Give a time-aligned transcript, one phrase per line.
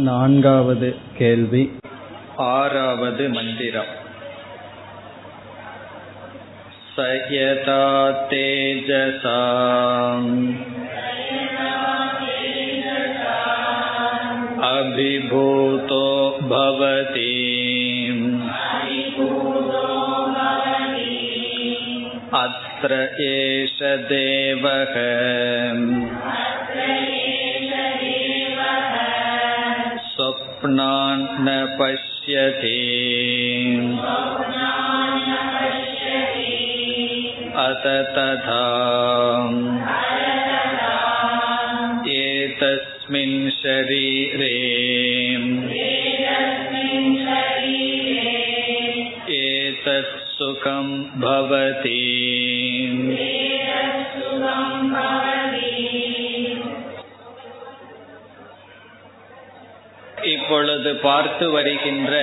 [0.00, 1.76] நான்காவது கேள்வி.
[2.36, 3.98] ஆறாவது மந்திரம்.
[6.96, 10.56] சயதா தேஜசாம்
[14.60, 17.58] அபிபூதோ பவதி.
[22.32, 23.78] அத்திர ஏஷ
[24.08, 26.08] தேவகம்
[30.60, 32.66] स्वप्नान् न पश्यति।
[37.56, 37.82] अत
[38.18, 38.66] तथा।
[42.10, 44.60] एतस्मिन् शरीरे।
[49.34, 52.16] एतत् सुखं भवति
[60.32, 62.14] இப்பொழுது பார்த்து வருகின்ற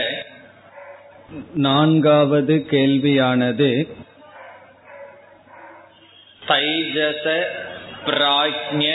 [1.65, 3.69] நான்காவது கேள்வியானது
[6.41, 7.25] தைஜச
[8.05, 8.89] பிராஜ்ய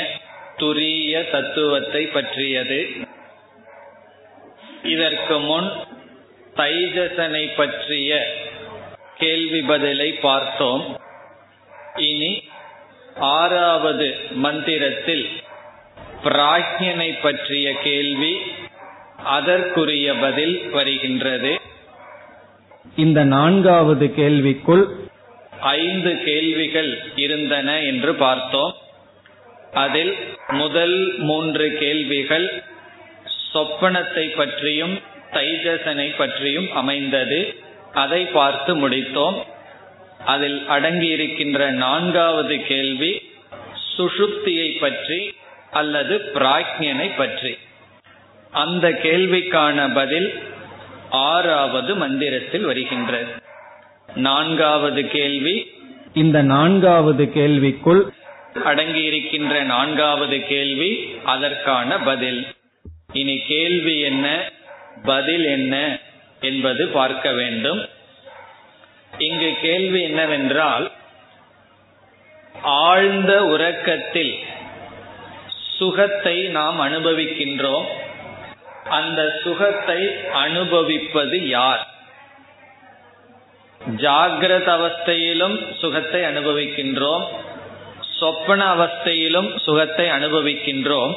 [0.61, 2.81] துரிய தத்துவத்தை பற்றியது.
[4.85, 5.69] இதற்கு முன்
[6.57, 8.11] தைஜசனை பற்றிய
[9.19, 10.85] கேள்வி பதிலை பார்த்தோம்.
[12.09, 12.33] இனி
[13.37, 14.09] ஆறாவது
[14.45, 15.27] மந்திரத்தில்
[16.25, 18.35] பிராஜ்யனை பற்றிய கேள்வி
[19.25, 21.61] அதற்குரிய பதில் வருகின்றது.
[22.97, 24.89] இந்த நான்காவது கேள்விக்குள்
[25.61, 28.75] ஐந்து கேள்விகள் இருந்தன என்று பார்த்தோம்.
[29.73, 30.17] அதில்
[30.49, 32.63] முதல் மூன்று கேள்விகள்
[33.55, 35.01] சொப்பனத்தை பற்றியும்
[35.33, 37.55] தைஜசனை பற்றியும் அமைந்தது.
[37.93, 39.43] அதை பார்த்து முடித்தோம்.
[40.25, 43.31] அதில் அடங்கியிருக்கின்ற நான்காவது கேள்வி
[43.99, 45.35] சுஷுப்தியை பற்றி
[45.71, 47.59] அல்லது பிராக்ஞனை பற்றி.
[48.53, 50.43] அந்த கேள்விக்கான பதில்
[51.11, 53.33] ஆறாவது மந்திரத்தில் வருகின்றது
[54.15, 55.71] நான்காவது கேள்வி.
[56.15, 58.03] இந்த நான்காவது கேள்விக்குள்
[58.55, 62.47] அடங்கியிருக்கின்ற நான்காவது கேள்வி அதற்கான பதில்.
[63.13, 64.53] இனி கேள்வி என்ன?
[65.03, 65.99] பதில் என்ன
[66.41, 67.89] என்பது பார்க்க வேண்டும்.
[69.19, 70.93] இங்கு கேள்வி என்னவென்றால்
[72.63, 74.39] ஆழ்ந்த உறக்கத்தில்
[75.79, 77.85] சுகத்தை நாம் அனுபவிக்கின்றோம்.
[78.93, 80.01] அந்த சுகத்தை
[80.43, 81.83] அனுபவிப்பது யார்?
[84.03, 87.25] ஜாகிரத அவஸ்தையிலும் சுகத்தை அனுபவிக்கின்றோம்.
[88.19, 91.15] சொப்பன அவஸ்தையிலும் சுகத்தை அனுபவிக்கின்றோம்.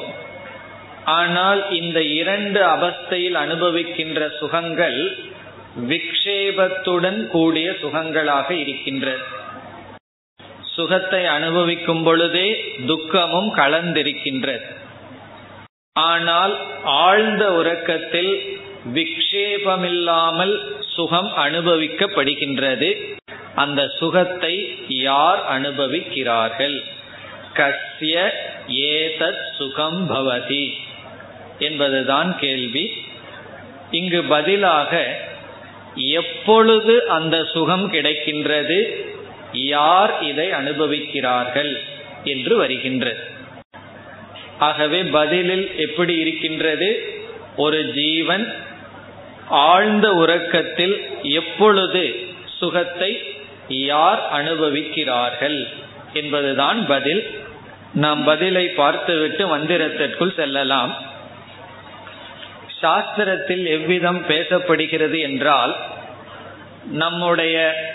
[1.19, 5.00] ஆனால் இந்த இரண்டு அவஸ்தையில் அனுபவிக்கின்ற சுகங்கள்
[5.90, 9.24] விக்ஷேபத்துடன் கூடிய சுகங்களாக இருக்கின்றது
[10.75, 12.47] சுகத்தை அனுபவிக்கும் பொழுதே
[12.88, 14.66] துக்கமும் கலந்திருக்கின்றது
[16.00, 18.59] ஆனால் ஆழ்ந்த உறக்கத்தில்
[18.94, 20.57] விக்ஷேபமில்லாமல்
[20.95, 23.19] சுகம் அனுபவிக்கப்படுகின்றது.
[23.56, 26.84] அந்த சுகத்தை யார் அனுபவிக்கிறார்கள்?
[27.53, 28.29] கஸ்ய
[28.67, 30.73] ஏதத் சுகம் பவதி
[31.59, 33.03] என்பதுதான் கேள்வி.
[33.91, 35.19] இங்கு பதிலாக
[35.95, 39.05] எப்பொழுது அந்த சுகம் கிடைக்கின்றது?
[39.53, 41.79] யார் இதை அனுபவிக்கிறார்கள்?
[42.23, 43.34] என்று வருகின்றது.
[44.59, 47.17] ஆகவே பதிலில் எப்படி இருக்கின்றது?
[47.55, 48.53] ஒரு ஜீவன்
[49.49, 52.16] ஆழ்ந்த உறக்கத்தில் எப்பொழுது
[52.57, 53.35] சுகத்தை
[53.67, 55.67] யார் அனுபவிக்கிறார்கள்
[56.13, 57.29] என்பதுதான் பதில்.
[57.93, 61.13] நாம் பதிலை பார்த்துவிட்டு மந்திரத்திற்குள் செல்லலாம்.
[62.81, 65.75] சாஸ்திரத்தில் எவ்விதம் பேசப்படுகிறது என்றால்
[66.91, 67.85] நம்முடைய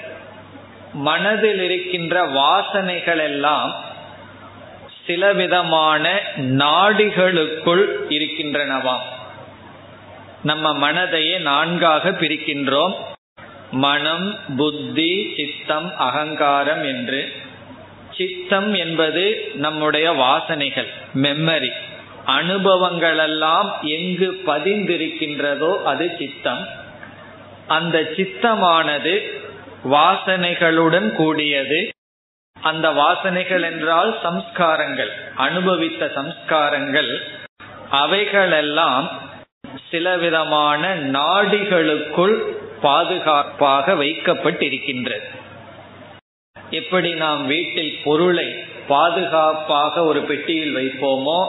[0.92, 3.88] மனதில் இருக்கின்ற வாசனைகள் எல்லாம்
[5.06, 9.06] சில விதமான நாடிகளுக்குள் இருக்கின்றனவாம்
[10.42, 12.94] நம்ம மனதையே நான்காக பிரிக்கின்றோம்.
[13.70, 17.32] மனம் புத்தி சித்தம் அகங்காரம் என்று.
[18.16, 21.70] சித்தம் என்பது நம்முடைய வாசனைகள் மெம்மரி
[22.26, 26.68] அனுபவங்களெல்லாம் எங்கு பதிந்திருக்கின்றதோ அது சித்தம்.
[27.68, 29.14] அந்த சித்தமானது
[29.84, 31.88] வாசனைகளுடன் கூடியது.
[32.56, 37.10] அந்த வாசனைகள் என்றால் சம்ஸ்காரங்கள் அனுபவித்த சம்ஸ்காரங்கள்.
[37.90, 39.06] அவைகளெல்லாம்
[39.90, 42.36] சில விதமான நாடிகளுக்குள்
[42.80, 45.26] பாதுகாப்பாக வைக்கப்பட்டிருக்கின்றது.
[46.70, 48.48] எப்படி நாம் வீட்டில் பொருளை
[48.88, 51.40] பாதுகாப்பாக ஒரு பெட்டியில் வைப்போமோ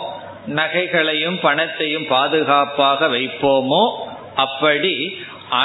[0.47, 3.83] நகைகளையும் பணத்தையும் பாதுகாப்பாக வைப்போமோ
[4.35, 4.95] அப்படி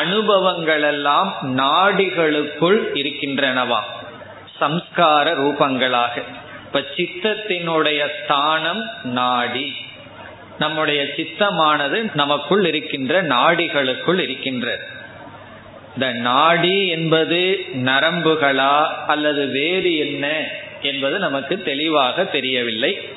[0.00, 1.30] அனுபவங்களெல்லாம்
[1.60, 3.80] நாடிகளுக்குள் இருக்கின்றனவா?
[4.60, 6.22] சம்ஸ்கார ரூபங்களாக.
[6.66, 9.74] இப்ப சித்தத்தினுடைய ஸ்தானம் நாடி.
[10.58, 14.84] நம்முடைய சித்தமானது நமக்குள் இருக்கின்ற நாடிகளுக்குள் இருக்கின்றது
[15.94, 20.44] இந்த நாடி என்பது நரம்புகளா அல்லது வேறு என்ன
[20.82, 23.08] என்பது நமக்கு தெளிவாக தெரியவில்லை.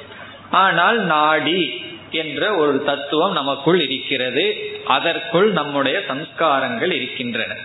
[0.52, 1.82] ஆனால் நாடி
[2.12, 4.72] என்ற ஒரு தத்துவம் நமக்குள் இருக்கிறது.
[4.86, 7.56] அதற்குள் நம்முடைய சம்ஸ்காரங்கள் இருக்கின்றன.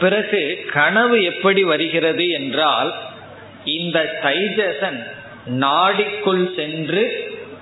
[0.00, 2.94] பிறகு கனவு எப்படி வருகிறது என்றால்
[3.64, 4.98] இந்த தைஜசன்
[5.60, 7.04] நாடிக்குள் சென்று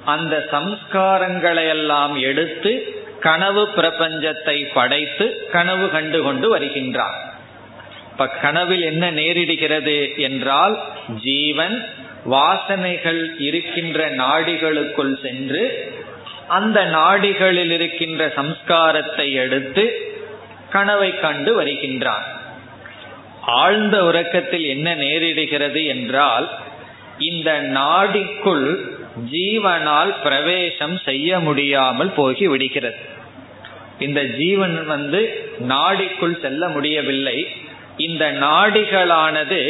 [0.05, 2.73] அந்த சம்ஸ்காரங்களை எல்லாம் எடுத்து
[3.21, 7.17] கனவு பிரபஞ்சத்தை படைத்து கனவு கண்டு கொண்டு வருகின்றான்.
[8.11, 10.75] இப்ப கனவில் என்ன நேரிடுகிறது என்றால்
[11.23, 11.77] ஜீவன்
[12.31, 15.63] வாசனைகள் இருக்கின்ற நாடிகளுக்குள் சென்று
[16.49, 19.85] அந்த நாடிகளில் இருக்கின்ற சம்ஸ்காரத்தை எடுத்து
[20.75, 22.27] கனவை கண்டு வருகின்றான்.
[23.63, 26.47] ஆழ்ந்த உறக்கத்தில் என்ன நேரிடுகிறது என்றால்
[27.19, 28.69] இந்த நாடிக்குள்
[29.33, 33.01] ஜீவனால் பிரவேசம் செய்ய முடியாமல் போகி விடுகிறது.
[33.99, 35.21] இந்த ஜீவன் வந்து
[35.69, 37.37] நாடிக்குள் செல்ல முடியவில்லை.
[37.97, 39.61] இந்த நாடிகளானது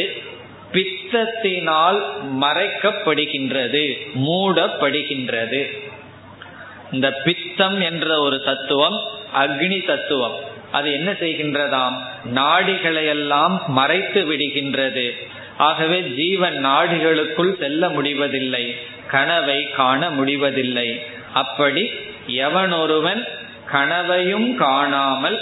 [0.73, 1.99] பித்தத்தினால்
[2.41, 3.83] மறைக்கப்படுகின்றது
[4.23, 5.61] மூடப்படுகின்றது.
[6.91, 8.97] இந்த பித்தம் என்ற ஒரு தத்துவம்
[9.35, 10.37] அக்னி தத்துவம்.
[10.77, 11.95] அது என்ன செய்கின்றதாம்?
[12.35, 15.07] நாடிகளையெல்லாம் மறைத்து விடுகின்றது.
[15.67, 18.65] ஆகவே ஜீவன் நாடிகளுக்குள் செல்ல முடிவதில்லை.
[19.13, 20.87] கனவை காண முடிவதில்லை.
[21.33, 21.83] அப்படி
[22.45, 23.21] எவனொருவன்
[23.73, 25.37] கனவையும் காணாமல்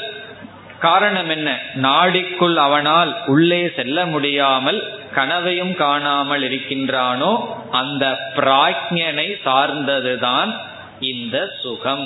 [0.79, 1.49] காரணம் என்ன?
[1.81, 4.79] நாடிக்குள் அவனால் உள்ளே செல்ல முடியாமல்
[5.17, 7.31] கனவையும் காணாமல் இருக்கின்றானோ
[7.71, 8.05] அந்த
[8.37, 10.51] பிராஜ்யனை சார்ந்ததுதான்
[11.11, 12.05] இந்த சுகம்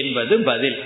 [0.00, 0.78] என்பது பதில்.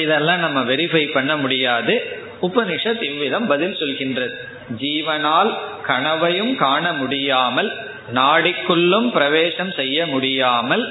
[0.00, 1.94] இதெல்லாம் நம்ம வெரிஃபை பண்ண முடியாது.
[2.42, 4.34] உபனிஷத் இவ்விதம் பதில் சொல்கின்றது.
[4.78, 5.50] ஜீவனால்
[5.82, 7.70] கனவையும் காண முடியாமல்
[8.14, 10.84] நாடிக்குள்ளும் பிரவேசம் செய்ய முடியாமல்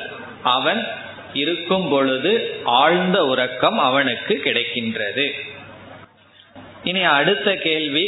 [0.43, 0.87] அவன்
[1.33, 5.25] இருக்கும் பொழுது ஆழ்ந்த உறக்கம் அவனுக்கு கிடைக்கின்றது.
[6.83, 8.05] இனி அடுத்த கேள்வி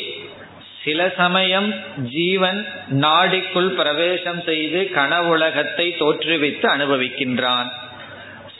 [0.83, 7.69] சில சமயம் ஜீவன் நாடிக்குள் பிரவேசம் செய்து கனவுலகத்தை தோற்றுவித்து அனுபவிக்கின்றான்.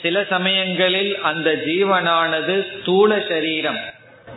[0.02, 3.80] சில சமயங்களில் அந்த ஜீவனானது ஸ்தூல சரீரம்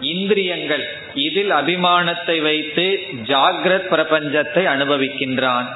[0.00, 0.85] இந்திரியங்கள்.
[1.14, 5.69] இதில் அபிமானத்தை வைத்து ஜாகிரத் பிரபஞ்சத்தை அனுபவிக்கின்றான்.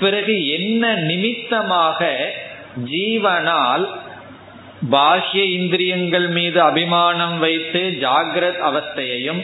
[0.00, 2.30] பிறகு என்ன நிமித்தமாக
[2.90, 3.84] ஜீவனால்
[4.90, 9.42] பாஹ்ய இந்திரியங்கள் மீது அபிமானம் வைத்து ஜாகிரத் அவஸ்தையையும்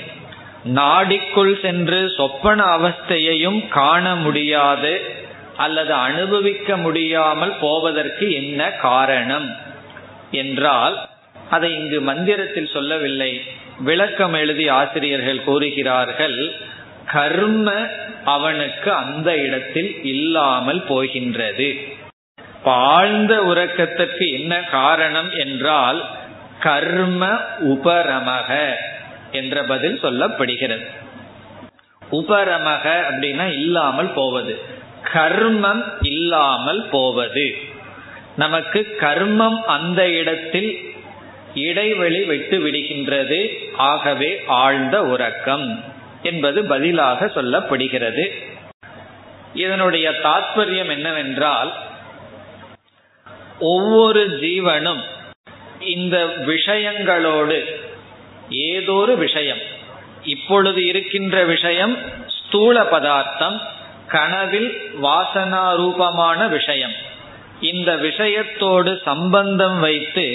[0.74, 5.18] நாடிக்குள் சென்று சொப்பன அவஸ்தையையும் காண முடியாது.
[5.56, 9.56] அல்லது அனுபவிக்க முடியாமல் போவதற்கு என்ன காரணம்
[10.30, 11.08] என்றால்
[11.50, 13.42] அதை இங்கு மந்திரத்தில் சொல்லவில்லை.
[13.78, 16.54] விளக்கம் எழுதி ஆசிரியர்கள் கூறுகிறார்கள்
[17.06, 17.72] கர்ம
[18.24, 21.98] அவனுக்கு அந்த இடத்தில் இல்லாமல் போகின்றது.
[22.64, 26.04] ஆழ்ந்த உறக்கத்திற்கு என்ன காரணம் என்றால்
[26.60, 27.28] கர்ம
[27.60, 28.74] உபரமக
[29.30, 30.86] என்ற பதில் சொல்லப்படுகிறது.
[32.10, 34.60] உபரமக அப்படின்னா இல்லாமல் போவது.
[35.04, 37.56] கர்மம் இல்லாமல் போவது.
[38.36, 40.94] நமக்கு கர்மம் அந்த இடத்தில்
[41.54, 43.56] இடைவெளி விட்டு விடுகின்றது.
[43.76, 45.84] ஆகவே ஆழ்ந்த உறக்கம்
[46.22, 48.30] என்பது பதிலாக சொல்லப்படுகிறது.
[49.54, 51.72] இதனுடைய தாற்பயம் என்னவென்றால்
[53.58, 55.00] ஒவ்வொரு ஜீவனும்
[55.80, 57.64] இந்த விஷயங்களோடு
[58.50, 59.58] ஏதோரு விஷயம்
[60.24, 63.60] இப்பொழுது இருக்கின்ற விஷயம் ஸ்தூல பதார்த்தம்
[64.10, 64.70] கனவில்
[65.02, 66.96] வாசனா ரூபமான விஷயம்.
[67.60, 70.26] இந்த விஷயத்தோடு சம்பந்தம் வைத்து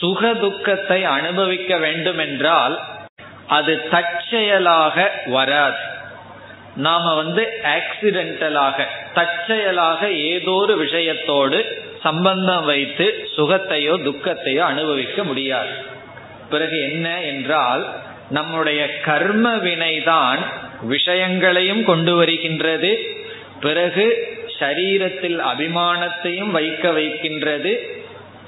[0.00, 2.74] சுக துக்கத்தை அனுபவிக்க வேண்டும் என்றால்
[3.46, 4.96] அது தற்செயலாக
[5.26, 5.82] வராது.
[6.76, 7.42] நாம வந்து
[7.76, 11.58] ஆக்சிடென்டலாக தற்செயலாக ஏதோ ஒரு விஷயத்தோடு
[12.02, 13.06] சம்பந்தம் வைத்து
[13.36, 15.74] சுகத்தையோ துக்கத்தையோ அனுபவிக்க முடியாது.
[16.50, 17.82] பிறகு என்ன என்றால்
[18.30, 20.40] நம்முடைய கர்ம வினைதான்
[20.82, 23.00] விஷயங்களையும் கொண்டு வருகின்றது.
[23.60, 24.28] பிறகு
[24.60, 28.00] சரீரத்தில் அபிமானத்தையும் வைக்க வைக்கின்றது.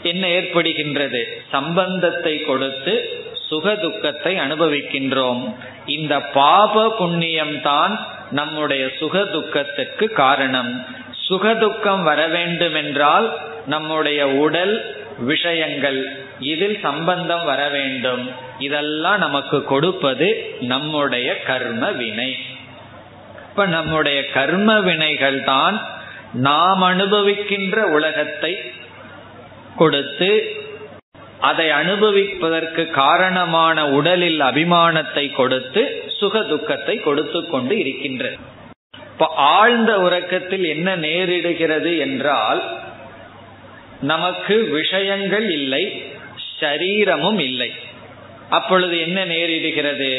[0.03, 1.25] என்ன ஏற்படுகின்றது.
[1.51, 5.55] சம்பந்தத்தை கொடுத்து சுக துக்கத்தை அனுபவிக்கின்றோம்.
[5.87, 10.87] இந்த பாப புண்ணியம் தான் நம்முடைய சுக துக்கத்துக்கு காரணம்.
[11.13, 18.31] சுக துக்கம் வர வேண்டும் என்றால் நம்முடைய உடல் விஷயங்கள் இதில் சம்பந்தம் வர வேண்டும்.
[18.59, 22.37] இதெல்லாம் நமக்கு கொடுப்பது நம்முடைய கர்ம வினை.
[23.51, 25.81] இப்ப நம்முடைய கர்ம வினைகள் தான்
[26.33, 28.59] நாம் அனுபவிக்கின்ற உலகத்தை
[29.77, 30.63] கொடுத்து
[31.41, 38.37] அதை அனுபவிப்பதற்கு காரணமான உடலில் அபிமானத்தை கொடுத்து சுக துக்கத்தை கொடுத்து கொண்டு இருக்கின்றது
[39.11, 42.63] இப்ப ஆழ்ந்த உறக்கத்தில் என்ன நேரிடுகிறது என்றால்
[44.01, 46.13] நமக்கு விஷயங்கள் இல்லை.
[46.65, 47.71] சரீரமும் இல்லை.
[48.51, 50.11] அப்பொழுது என்ன நேரிடுகிறது?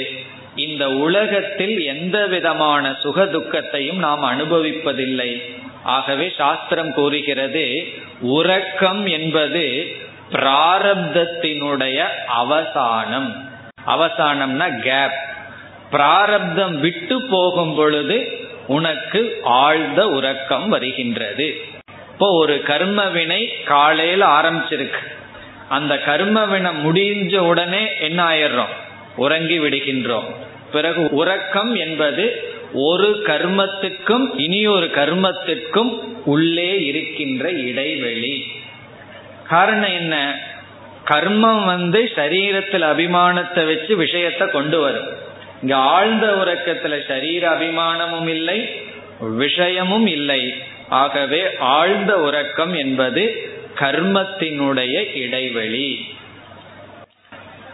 [0.55, 5.31] இந்த உலகத்தில் எந்த விதமான சுக துக்கத்தையும் நாம் அனுபவிப்பதில்லை.
[5.83, 7.65] ஆகவே சாஸ்திரம் கூறுகிறது
[8.19, 9.63] உறக்கம் என்பது
[10.31, 11.99] பிராரப்தத்தினுடைய
[12.43, 13.29] அவசானம்.
[13.87, 15.17] அவசானம்னா கேப்
[15.91, 18.17] பிராரப்தம் விட்டு போகும் பொழுது
[18.67, 21.47] உனக்கு ஆழ்ந்த உறக்கம் வருகின்றது.
[22.11, 25.01] இப்போ ஒரு கர்மவினை காலையில் ஆரம்பிச்சிருக்கு.
[25.69, 28.73] அந்த கர்ம முடிஞ்ச உடனே என்ன ஆயிடுறோம்?
[29.15, 30.35] உறங்கி விடுகின்றோம்.
[30.71, 38.51] பிறகு உறக்கம் என்பது ஒரு கர்மத்துக்கும் இனி ஒரு கர்மத்திற்கும் உள்ளே இருக்கின்ற இடைவெளி.
[39.47, 40.39] காரணம் என்ன?
[41.05, 45.07] கர்மம் வந்து சரீரத்தில் அபிமானத்தை வச்சு விஷயத்தை கொண்டு வரும்.
[45.61, 48.69] இங்க ஆழ்ந்த உறக்கத்துல சரீர அபிமானமும் இல்லை
[49.19, 50.53] விஷயமும் இல்லை.
[50.89, 56.07] ஆகவே ஆழ்ந்த உறக்கம் என்பது கர்மத்தினுடைய இடைவெளி.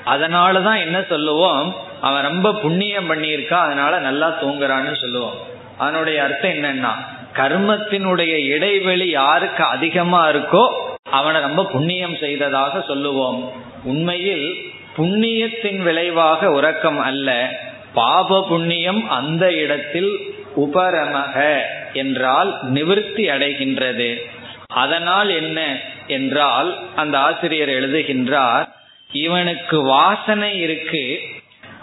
[0.05, 1.75] அதனாலதான் என்ன சொல்லுவோம்?
[2.01, 5.33] அவன் ரொம்ப புண்ணியம் பண்ணியிருக்கா அதனால நல்லா தூங்குறான்னு சொல்லுவோம்.
[5.77, 6.91] அதனுடைய அர்த்தம் என்னன்னா
[7.33, 10.71] கர்மத்தினுடைய இடைவெளி யாருக்கு அதிகமா இருக்கோ
[11.11, 13.51] அவனை ரொம்ப புண்ணியம் செய்ததாக சொல்லுவோம்.
[13.83, 14.55] உண்மையில்
[14.97, 17.59] புண்ணியத்தின் விளைவாக உறக்கம் அல்ல
[17.93, 20.17] பாப புண்ணியம் அந்த இடத்தில்
[20.57, 21.59] உபரமக
[21.93, 24.21] என்றால் நிவிருத்தி அடைகின்றது.
[24.67, 25.77] அதனால் என்ன?
[26.07, 28.67] என்றால் அந்த ஆசிரியர் எழுதுகின்றார்
[29.11, 31.21] இவனுக்கு வாசனை இருக்கு.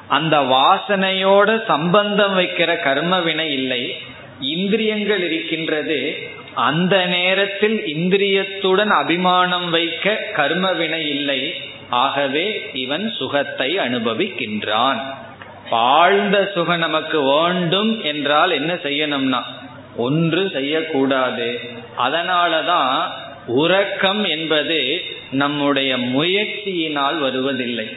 [0.09, 3.97] அந்த வாசனையோட சம்பந்தம் வைக்கிற கர்ம வினை இல்லை.
[4.41, 6.31] இந்திரியங்கள் இருக்கின்றது.
[6.55, 11.55] அந்த நேரத்தில் இந்திரியத்துடன் அபிமானம் வைக்க கர்ம வினை இல்லை.
[11.91, 15.01] ஆகவே இவன் சுகத்தை அனுபவிக்கின்றான்.
[15.71, 19.43] ஆழ்ந்த சுகம் நமக்கு வேண்டும் என்றால் என்ன செய்யணும்னா
[19.97, 21.61] ஒன்று செய்யக்கூடாது.
[21.99, 23.11] அதனாலதான்
[23.49, 25.01] உறக்கம் என்பது
[25.31, 27.97] நம்முடைய முயற்சியினால் வருவதில்லை.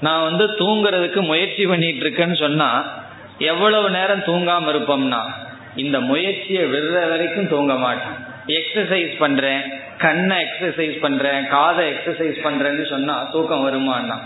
[0.00, 2.92] நான் வந்து தூங்குறதுக்கு முயற்சி பண்ணிட்டு இருக்கேன்னு சொன்னா
[3.38, 5.22] எவ்வளவு நேரம் தூங்காம இருப்போம்னா
[5.76, 8.32] இந்த முயற்சியை விடுற வரைக்கும் தூங்க மாட்டேன்.
[8.46, 9.62] எக்ஸசைஸ் பண்றேன்
[9.98, 14.18] கண்ணை எக்ஸசைஸ் பண்றேன் காதை எக்ஸசைஸ் பண்றேன்னு சொன்னா தூக்கம் வருமானா?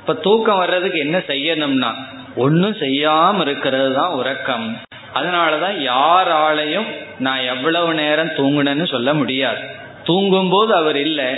[0.00, 1.94] இப்ப தூக்கம் வர்றதுக்கு என்ன செய்யணும்னா
[2.36, 4.80] ஒன்னும் செய்யாம இருக்கிறது தான் உறக்கம்.
[5.14, 6.86] அதனாலதான் யாராலையும்
[7.18, 9.60] நான் எவ்வளவு நேரம் தூங்குனேன்னு சொல்ல முடியாது.
[10.04, 11.34] தூங்கும் போது அவர் இல்லை.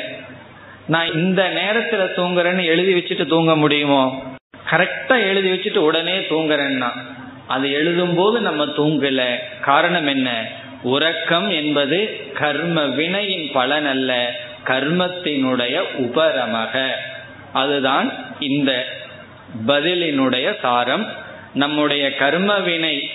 [0.87, 4.23] நான் இந்த நேரத்துல தூங்குறேன்னு எழுதி வச்சுட்டு தூங்க முடியுமோ?
[4.71, 6.91] கரெக்டா எழுதி வச்சுட்டு உடனே தூங்குறேன்னா
[7.47, 9.35] அது எழுதும் போது நம்ம தூங்கல.
[9.61, 10.47] காரணம் என்ன?
[10.83, 16.89] உறக்கம் என்பது கர்ம வினையின் பலன் அல்ல கர்மத்தினுடைய உபரமக.
[17.53, 18.85] அதுதான் இந்த
[19.67, 21.13] பதிலினுடைய சாரம்.
[21.55, 23.11] நம்முடைய கர்ம வினை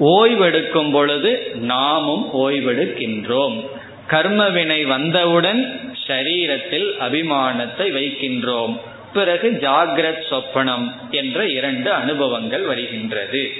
[0.00, 3.68] ஓய்வெடுக்கும் பொழுது நாமும் ஓய்வெடுக்கின்றோம்.
[4.06, 8.80] கர்ம வினை வந்தவுடன் ஷரீரத்தில் அபிமானத்தை வைக்கின்றோம்.
[9.12, 13.52] பிறகு ஜாகிரத் சொப்பனம் என்ற இரண்டு அனுபவங்கள் வருகின்றது.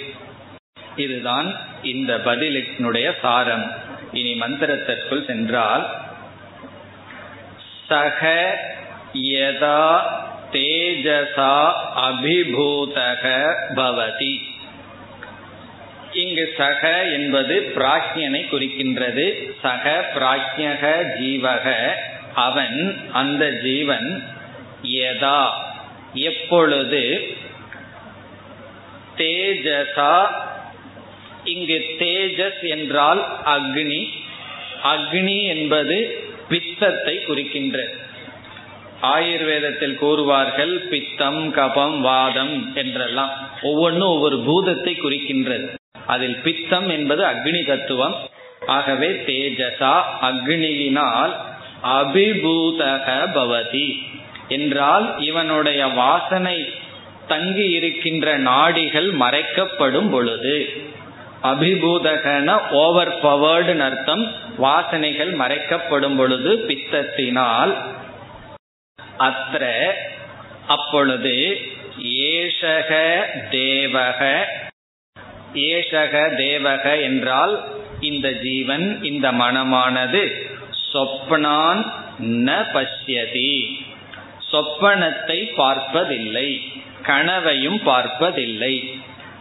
[0.96, 3.72] இதுதான் இந்த பதிலினுடைய சாரம்.
[4.12, 5.90] இனி மந்திரத்திற்குள் சென்றால்
[7.88, 8.54] சக
[9.14, 10.00] யதா
[10.52, 14.51] தேஜசா அபிபூதக பவதி.
[16.12, 19.26] இங்கு சக என்பது பிராஜ்யனை குறிக்கின்றது.
[19.62, 20.82] சக பிராஜ்யக
[21.20, 21.74] ஜீவக
[22.34, 22.78] அவன்
[23.12, 24.22] அந்த ஜீவன்
[24.82, 25.40] எதா
[26.12, 27.02] எப்பொழுது
[29.16, 30.14] தேஜசா
[31.44, 34.02] இங்கு தேஜஸ் என்றால் அக்னி.
[34.84, 35.98] அக்னி என்பது
[36.48, 37.94] பித்தத்தை குறிக்கின்றது
[39.02, 43.32] ஆயுர்வேதத்தில் கூறுவார்கள் பித்தம் கபம் வாதம் என்றெல்லாம்.
[43.62, 45.68] ஒவ்வொன்றும் ஒவ்வொரு பூதத்தை குறிக்கின்றது.
[46.06, 48.16] அதில் பித்தம் என்பது அக்னி தத்துவம்.
[48.66, 51.32] ஆகவே தேஜசா அக்னியினால்
[51.84, 54.02] அபிபூதக பவதி.
[54.48, 56.72] என்றால் இவனுடைய வாசனை
[57.28, 60.72] தங்கி இருக்கின்ற நாடிகள் மறைக்கப்படும் பொழுது
[61.42, 64.34] அபிபூதகன ஓவர் பவர்டு அர்த்தம்.
[64.58, 67.74] வாசனைகள் மறைக்கப்படும் பொழுது பித்தத்தினால்
[69.18, 69.86] அத்த
[70.66, 71.60] அப்பொழுது
[72.02, 74.44] ஏஷக தேவக
[75.54, 77.54] ஏஷக தேவக என்றால்
[78.00, 80.22] இந்த ஜீவன் இந்த மனமானது.
[80.92, 81.82] சொப்பனான்
[82.46, 83.54] ந பசியதி
[84.52, 86.48] சொப்பனத்தை பார்ப்பதில்லை
[87.02, 88.74] கனவையும் பார்ப்பதில்லை.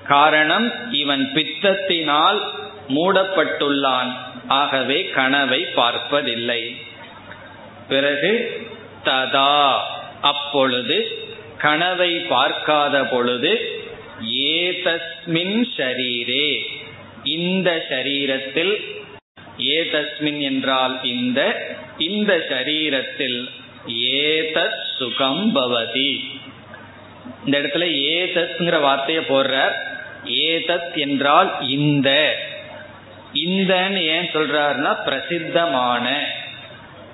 [0.03, 2.39] காரணம் இவன் பித்தத்தினால்
[2.87, 4.11] மூடப்பட்டுள்ளான்
[4.47, 6.61] ஆகவே கனவை பார்ப்பதில்லை.
[7.87, 8.31] பிறகு
[9.03, 9.57] ததா
[10.21, 10.97] அப்பொழுது
[11.57, 13.51] கனவை பார்க்காத பொழுது
[14.51, 16.61] ஏதஸ்மின் ஷரீரே.
[17.23, 18.75] இந்த ஷரீரத்தில்
[19.57, 23.49] ஏதஸ்மின் என்றால் இந்த இந்த சரீரத்தில்
[23.87, 26.19] ஏதத் சுகம் பவதி.
[27.45, 29.73] இந்த இடத்துல ஏதத்ங்கிற வார்த்தையை போடுறார்.
[30.25, 32.39] ஏதத் என்றால் இந்த.
[33.33, 36.33] இந்தன்னு ஏன் சொல்றாருன்னா பிரசித்தமான.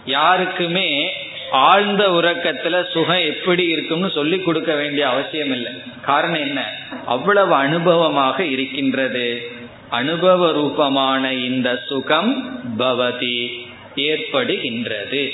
[0.06, 1.14] யாருக்குமே
[1.52, 5.72] ஆழ்ந்த உறக்கத்துல சுகம் எப்படி இருக்கும்னு சொல்லி கொடுக்க வேண்டிய அவசியம் இல்லை.
[6.02, 6.74] காரணம் என்ன?
[7.06, 9.52] அவ்வளவு அனுபவமாக இருக்கின்றது.
[9.90, 15.32] அனுபவ ரூபமான இந்த சுகம் பவதி ஏற்படுகின்றது.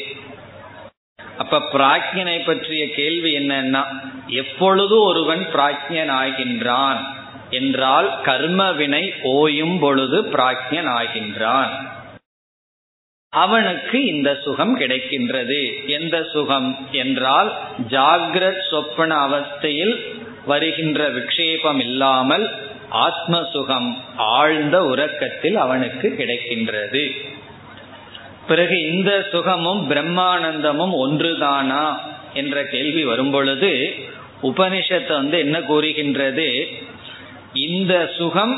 [1.37, 3.83] அப்ப பிராக்ஞனை பற்றிய கேள்வி என்னன்னா
[4.27, 6.97] எப்பொழுது ஒருவன் பிராக்ஞன் ஆகின்றான்
[7.49, 11.69] என்றால் கர்ம வினை ஓயும் பொழுது பிராக்ஞன் ஆகின்றான்
[13.33, 15.87] அவனுக்கு இந்த சுகம் கிடைக்கின்றது.
[15.87, 17.49] எந்த சுகம் என்றால்
[17.89, 19.95] ஜாகிரத் சொப்பன அவஸ்தையில்
[20.45, 22.45] வருகின்ற விக்ஷேபம் இல்லாமல்
[22.89, 27.03] ஆத்ம சுகம் ஆழ்ந்த உறக்கத்தில் அவனுக்கு கிடைக்கின்றது.
[28.47, 31.85] பிறகு இந்த சுகமும் பிரம்மானந்தமும் ஒன்றுதானா
[32.33, 33.93] என்ற கேள்வி வரும்பொழுது
[34.43, 36.67] உபனிஷத்து வந்து என்ன கூறுகின்றது?
[37.53, 38.55] இந்த சுகம்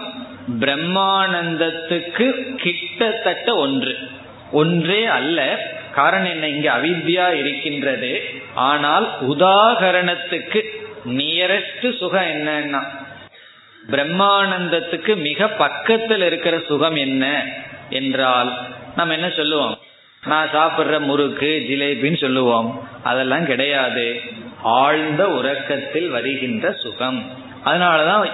[0.60, 3.98] பிரம்மானந்தத்துக்கு கிட்டத்தட்ட ஒன்று.
[4.52, 5.58] ஒன்றே அல்ல.
[5.92, 6.48] காரணம் என்ன?
[6.48, 8.24] இங்க அவித்யா இருக்கின்றது.
[8.54, 10.64] ஆனால் உதாகரணத்துக்கு
[11.08, 12.82] நியரஸ்ட் சுகம் என்னன்னா
[13.92, 17.46] பிரம்மானந்தத்துக்கு மிக பக்கத்தில் இருக்கிற சுகம் என்ன
[17.90, 18.58] என்றால்
[18.96, 19.78] நம்ம என்ன சொல்லுவோம்?
[20.25, 22.90] நான் சாப்பிட்ற முறுக்கு ஜிலேபின்னு சொல்லுவோம்.
[23.04, 24.22] அதெல்லாம் கிடையாது.
[24.62, 27.32] ஆழ்ந்த உறக்கத்தில் வருகின்ற சுகம்.
[27.66, 28.30] அதனாலதான்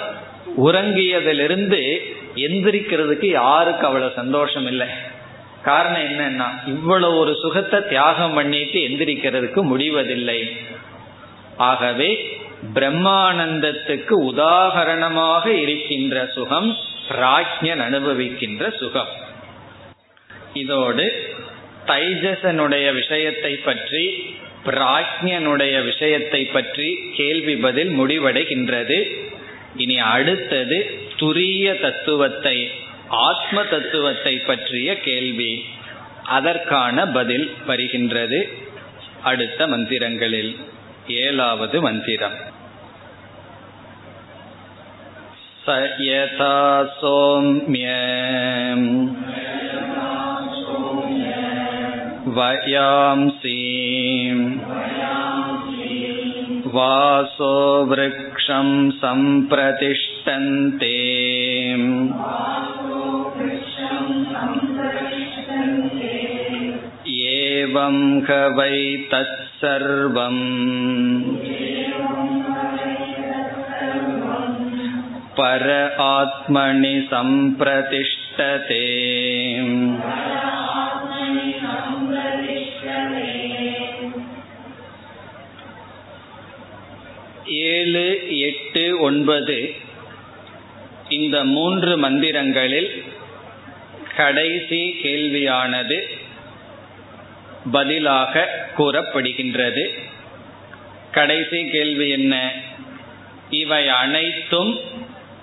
[0.66, 1.98] உறங்கியதிலிருந்து
[2.36, 4.88] எந்திரிக்கிறதுக்கு யாருக்கு அவ்வளவு சந்தோஷம் இல்லை?
[5.64, 10.40] காரணம் என்னன்னா இவ்வளவு ஒரு சுகத்தை தியாகம் பண்ணிட்டு எந்திரிக்கிறதுக்கு முடிவதில்லை.
[11.58, 12.40] ஆகவே
[12.76, 16.78] பிரம்மானந்தத்துக்கு உதாகரணமாக இருக்கின்ற சுகம்
[17.10, 19.12] பிராஜ்யன் அனுபவிக்கின்ற சுகம்.
[20.54, 21.06] இதோடு
[21.88, 24.06] தைஜசனுடைய விஷயத்தை பற்றி
[24.66, 29.00] பிராஜ்யனுடைய விஷயத்தை பற்றி கேள்வி பதில் முடிவடைகின்றது.
[29.76, 30.78] இனி அடுத்தது
[31.20, 32.58] துரிய தத்துவத்தை.
[33.23, 35.65] ஆத்ம தத்துவத்தை பற்றிய கேள்வி
[36.29, 38.59] அதற்கான பதில் வருகின்றது
[39.23, 40.57] அடுத்த மந்திரங்களில்
[41.23, 42.55] ஏழாவது மந்திரம்
[45.67, 45.69] स
[46.01, 47.87] यथा सौम्य
[52.37, 54.45] वयांसीम्
[56.69, 60.95] वासो वृक्षं सम्प्रतिष्ठन्ते
[67.51, 67.97] एवं
[68.27, 68.79] ह वै
[69.11, 70.45] तत्सर्वम्
[75.39, 75.65] पर
[76.11, 78.85] आत्मनि सम्प्रतिष्ठते
[87.67, 88.07] ஏழு
[88.39, 89.57] எட்டு ஒன்பது
[91.09, 92.91] இந்த மூன்று மந்திரங்களில்
[94.17, 95.99] கடைசி கேள்வியானது
[97.72, 98.48] பதிலாக
[98.78, 99.88] கூறப்படுகின்றது.
[101.12, 102.52] கடைசி கேள்வி என்ன?
[103.50, 104.80] இவை அனைத்தும்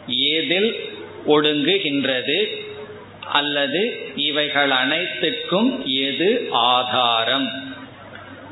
[0.08, 0.88] ஏதில்
[1.26, 2.46] ஒடுங்குகின்றது
[3.32, 7.76] அல்லது இவைகள் அனைத்துக்கும் எது ஆதாரம்?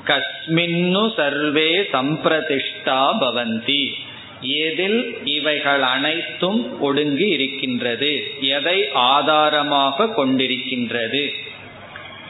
[0.07, 3.93] கஸ்மின்னு சர்வே சம்பிரதிஷ்டா பவந்தி.
[4.41, 8.35] எதில் இவைகள் அனைத்தும் ஒடுங்கி இருக்கின்றது.
[8.41, 11.33] எதை ஆதாரமாக கொண்டிருக்கின்றது?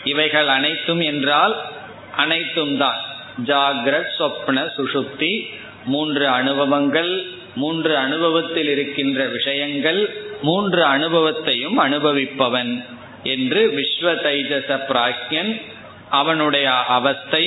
[0.06, 1.54] இவைகள் அனைத்தும் என்றால்
[2.16, 3.00] அனைத்தும் தான்.
[3.46, 5.32] ஜாகிரத் சொப்ன சுஷுப்தி
[5.84, 7.12] மூன்று அனுபவங்கள்
[7.54, 10.00] மூன்று அனுபவத்தில் இருக்கின்ற விஷயங்கள்
[10.42, 12.72] மூன்று அனுபவத்தையும் அனுபவிப்பவன்
[13.22, 15.52] என்று விஸ்வ தைஜச பிராக்யன்
[16.10, 17.46] அவனுடைய அவஸ்தை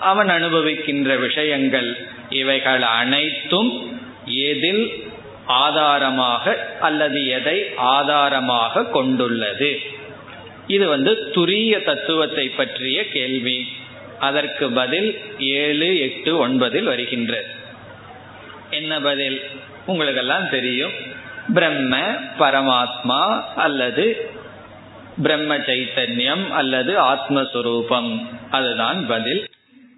[0.00, 1.90] அவன் அனுபவிக்கின்ற விஷயங்கள்.
[2.28, 3.70] இவைகள் அனைத்தும்
[4.26, 4.84] எதில்
[5.46, 6.44] ஆதாரமாக
[6.80, 9.70] அல்லது எதை ஆதாரமாக கொண்டுள்ளது?
[10.66, 13.68] இது வந்து துரிய தத்துவத்தை பற்றிய கேள்வி.
[14.18, 17.46] அதற்கு பதில் ஏழு எட்டு ஒன்பதில் வருகின்றது
[18.70, 19.42] என்ன பதில்?
[19.86, 20.92] உங்களுக்கெல்லாம் தெரியும்.
[21.54, 21.98] பிரம்ம
[22.38, 24.30] பரமாத்மா அல்லது
[25.22, 28.26] பிரம்ம சைத்தன்யம் அல்லது ஆத்மஸ்வரூபம்.
[28.50, 29.48] அதுதான் பதில்.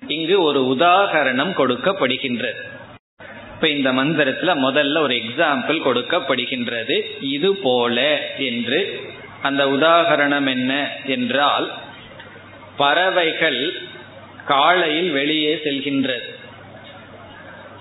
[0.08, 2.60] இங்கு ஒரு உதாகரணம் கொடுக்கப்படுகின்றது
[3.54, 7.02] இப்ப இந்த மந்திரத்துல முதல்ல ஒரு எக்ஸாம்பிள் கொடுக்கப்படுகின்றது.
[7.20, 9.10] இது போல என்று
[9.46, 10.72] அந்த உதாகரணம் என்ன
[11.16, 11.66] என்றால்
[12.80, 13.60] பறவைகள்
[14.50, 16.26] காலையில் வெளியே செல்கின்றது.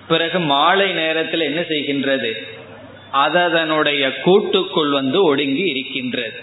[0.08, 2.32] பிறகு மாலை நேரத்தில் என்ன செய்கின்றது?
[3.26, 6.38] அதனுடைய கூட்டுக்குள் வந்து ஒடுங்கி இருக்கின்றது.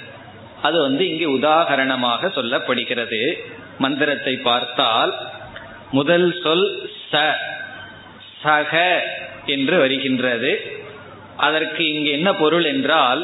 [0.63, 3.21] அது வந்து இங்கே உதாகரணமாக சொல்லப்படுகிறது.
[3.79, 5.13] மந்திரத்தை பார்த்தால்
[5.91, 6.67] முதல் சொல்
[7.11, 7.23] ச
[8.45, 8.75] சக
[9.47, 10.53] என்று வருகின்றது.
[11.37, 13.23] அதற்கு இங்கு என்ன பொருள் என்றால்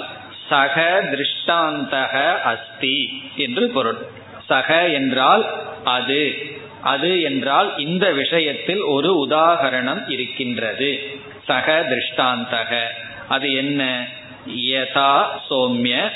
[0.49, 3.99] சக திருஷ்டாந்தக அஸ்தி என்று பொருள்.
[4.47, 5.47] சக என்றால்
[5.85, 6.57] அது.
[6.83, 11.21] அது என்றால் இந்த விஷயத்தில் ஒரு உதாகரணம் இருக்கின்றது.
[11.45, 12.81] சக திருஷ்டாந்தக.
[13.29, 14.07] அது என்ன?
[14.49, 16.11] யதா சோம்ய.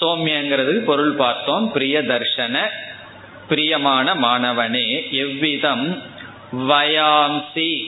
[0.00, 1.72] சோம்யங்கிறது பொருள் பார்த்தோம்.
[1.72, 2.58] பிரிய தர்ஷன.
[3.48, 6.02] பிரியமான மாணவனே எவ்விதம்?
[6.52, 7.86] வயாம்சி.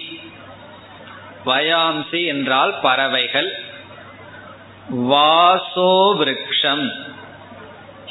[1.46, 3.64] வயாம்சி என்றால் பறவைகள்.
[4.94, 6.90] வாசோ விரக்ஷம்.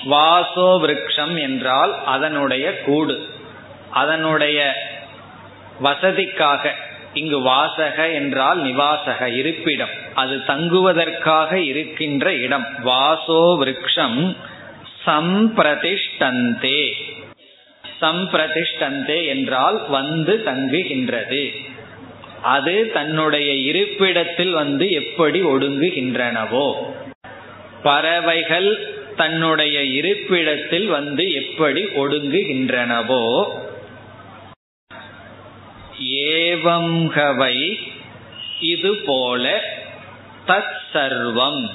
[0.10, 3.30] வாசோ விரக்ஷம் என்றால் அதனுடைய கூடு.
[3.90, 4.74] அதனுடைய
[5.84, 6.70] வசதிக்காக
[7.14, 9.90] இங்கு வாசக என்றால் நிவாசக இருப்பிடம்.
[10.14, 12.68] அது தங்குவதற்காக இருக்கின்ற இடம்.
[12.86, 14.36] வாசோ விரக்ஷம்
[15.06, 16.92] சம்பிரதிஷ்டந்தே.
[18.02, 21.74] சம்பிரதிஷ்டந்தே என்றால் வந்து தங்குகின்றது.
[22.41, 26.74] அது தன்னுடைய இருப்பிடத்தில் வந்து எப்படி ஒடுங்குகின்றனவோ.
[27.84, 33.48] பறவைகள் தன்னுடைய இருப்பிடத்தில் வந்து எப்படி ஒடுங்குகின்றனவோ.
[36.04, 37.74] ஏவம்கவை
[38.62, 39.62] இது போல
[40.48, 41.69] தத் சர்வம்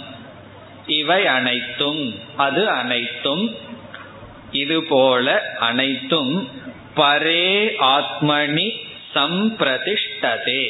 [0.86, 3.54] இவை அனைத்தும் அது அனைத்தும்
[4.52, 6.48] இதுபோல அனைத்தும்
[6.96, 8.72] பரே ஆத்மனி
[9.14, 10.62] சம்பிரதிஷ்டதே.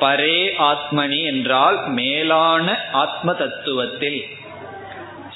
[0.00, 0.38] பரே
[0.70, 4.20] ஆத்மனி என்றால் மேலான ஆத்ம தத்துவத்தில்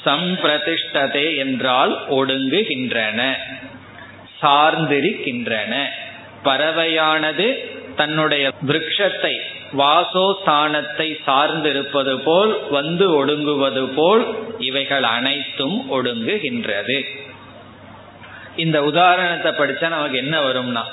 [0.05, 3.21] சம்பிரதிஷ்டதே என்றால் ஒடுங்குகின்றன
[4.43, 5.75] சார்ந்திருக்கின்றன.
[6.45, 7.47] பறவையானது
[7.97, 9.35] தன்னுடைய விரக்ஷத்தை
[9.77, 14.23] வாசோஸ்தானத்தை சார்ந்திருப்பது போல் வந்து ஒடுங்குவது போல்
[14.59, 16.99] இவைகள் அனைத்தும் ஒடுங்குகின்றது.
[18.57, 20.85] இந்த உதாரணத்தை படிச்சா நமக்கு என்ன வரும்னா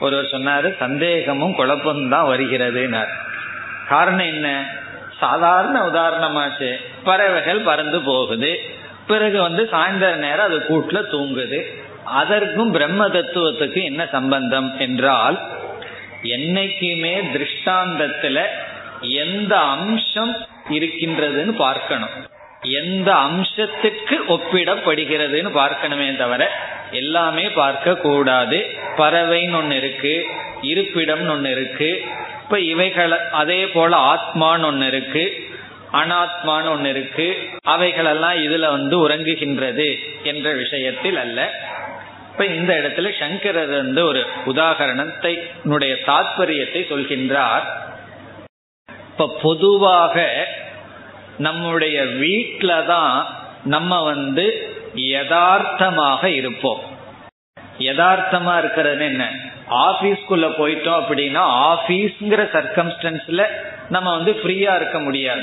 [0.00, 3.08] ஒருவர் சொன்னாரு சந்தேகமும் குழப்பமும் தான் வருகிறதுனார்.
[3.88, 4.66] காரணம் என்ன?
[5.18, 6.74] சாதாரண உதாரணமாச்சு.
[7.04, 8.60] பறவைகள் பறந்து போகுது.
[9.06, 11.82] பிறகு வந்து சாயந்தர நேரம் அது கூட்டுல தூங்குது.
[12.04, 15.40] அதற்கும் பிரம்ம தத்துவத்துக்கு என்ன சம்பந்தம் என்றால்
[16.22, 18.44] என்னைக்குமே திருஷ்டாந்தத்துல
[19.00, 20.36] எந்த அம்சம்
[20.68, 22.32] இருக்கின்றதுன்னு பார்க்கணும்.
[22.68, 26.50] எந்த அம்சத்துக்கு ஒப்பிடப்படுகிறதுன்னு பார்க்கணுமே தவிர
[26.90, 28.58] எல்லாமே பார்க்க கூடாது
[28.96, 30.24] பறவைன்னு ஒன்று இருக்கு
[30.62, 32.02] இருப்பிடம்னு ஒன்று இருக்கு
[32.42, 35.52] இப்ப இவைகள் அதே போல ஆத்மான்னு ஒன்று இருக்கு
[35.92, 41.68] அனாத்மான்னு ஒன்று இருக்கு அவைகளெல்லாம் இதுல வந்து உறங்குகின்றது என்ற விஷயத்தில் அல்ல.
[42.32, 45.32] இப்ப இந்த இடத்துல சங்கரர் வந்து ஒரு உதாகரணத்தை
[46.06, 47.62] தாத்பரியத்தை சொல்கின்றார்.
[48.88, 50.46] இப்ப பொதுவாக
[51.38, 53.26] நம்முடைய வீட்டில தான்
[53.64, 56.80] நம்ம வந்து யதார்த்தமாக இருப்போம்.
[57.78, 59.30] யதார்த்தமா இருக்கிறது என்ன?
[59.70, 61.42] ஆபீஸ்க்குள்ள போயிட்டோம் அப்படின்னா
[61.72, 63.42] ஆபீஸ்ங்கிற சர்க்கம்ஸ்டன்ஸ்ல
[63.88, 65.42] நம்ம வந்து ஃப்ரீயா இருக்க முடியாது.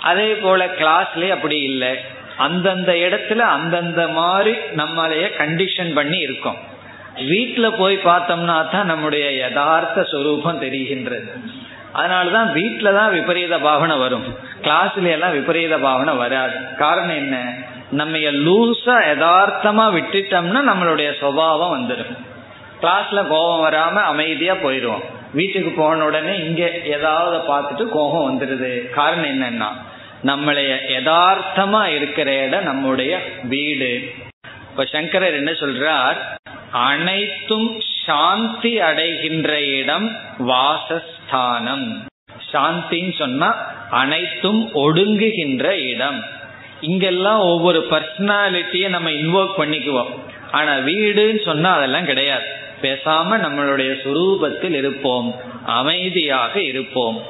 [0.00, 1.96] அதே போல கிளாஸ்லயே அப்படி இல்லை.
[2.36, 6.56] அந்தந்த இடத்துல அந்தந்த மாதிரி நம்மளைய கண்டிஷன் பண்ணி இருக்கோம்.
[7.16, 11.40] வீட்டில் போய் பார்த்தோம்னா தான் நம்முடைய யதார்த்த சுரூபம் தெரிகின்றது.
[11.94, 14.24] அதனாலதான் வீட்டில தான் விபரீத பாவனை வரும்.
[14.62, 16.56] கிளாஸ்ல எல்லாம் விபரீத பாவனை வராது.
[16.76, 17.54] காரணம் என்ன?
[17.90, 22.14] நம்ம லூசா யதார்த்தமா விட்டுட்டோம்னா நம்மளுடைய சுவாவம் வந்துடும்
[22.80, 29.68] கிளாஸ்ல கோபம் வராம அமைதியா போயிடுவோம் வீட்டுக்கு போன உடனே இங்க ஏதாவது பார்த்துட்டு கோபம் வந்துடுது காரணம் என்னன்னா
[30.24, 34.12] நம்மளைய யதார்த்தமா இருக்கிற இடம் நம்முடைய வீடு.
[34.70, 36.16] இப்ப சங்கரர் என்ன சொல்றார்?
[36.72, 42.06] அனைத்தும் சாந்தி அடைகின்ற இடம் வாசஸ்தானம்.
[42.52, 46.24] சாந்தின்னு சொன்னா அனைத்தும் ஒடுங்குகின்ற இடம்.
[46.80, 50.10] இங்கெல்லாம் ஒவ்வொரு பர்சனாலிட்டியை நம்ம இன்வோக் பண்ணிக்குவோம்.
[50.52, 52.44] ஆனா வீடுன்னு சொன்னா அதெல்லாம் கிடையாது.
[52.82, 55.34] பேசாம நம்மளுடைய சுரூபத்தில் இருப்போம்.
[55.66, 57.22] அமைதியாக இருப்போம்.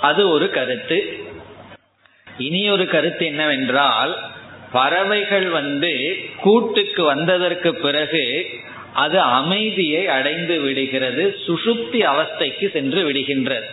[0.00, 1.24] அது ஒரு கருத்து.
[2.38, 4.18] இனி ஒரு கருத்து என்னவென்றால்
[4.72, 8.46] பறவைகள் வந்து கூட்டுக்கு வந்ததற்கு பிறகு
[8.94, 13.68] அது அமைதியை அடைந்து விடுகிறது சுசுப்தி அவஸ்தைக்கு சென்று விடுகின்றது.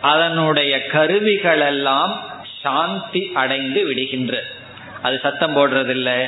[0.00, 2.20] அதனுடைய கருவிகள் எல்லாம்
[2.62, 4.48] சாந்தி அடைந்து விடுகின்றது.
[5.02, 6.20] அது சத்தம் போடுறதில்லை.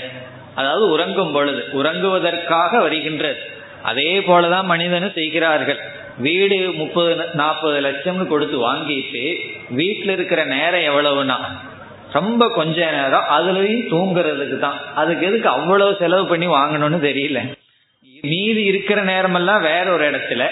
[0.55, 3.41] அதாவது உறங்கும் பொழுது உறங்குவதற்காக வருகின்றது.
[3.83, 5.79] அதே போலதான் மனிதனும் செய்கிறார்கள்.
[6.19, 9.37] வீடு முப்பது நாற்பது லட்சம்னு கொடுத்து வாங்கிட்டு
[9.71, 11.37] வீட்டில் இருக்கிற நேரம் எவ்வளவுனா
[12.13, 17.59] ரொம்ப கொஞ்ச நேரம் அதுலயும் தூங்குறதுக்கு தான் அதுக்கு எதுக்கு அவ்வளவு செலவு பண்ணி வாங்கணும்னு தெரியல.
[18.23, 20.47] மீதி இருக்கிற நேரமெல்லாம் வேற ஒரு இடத்துல.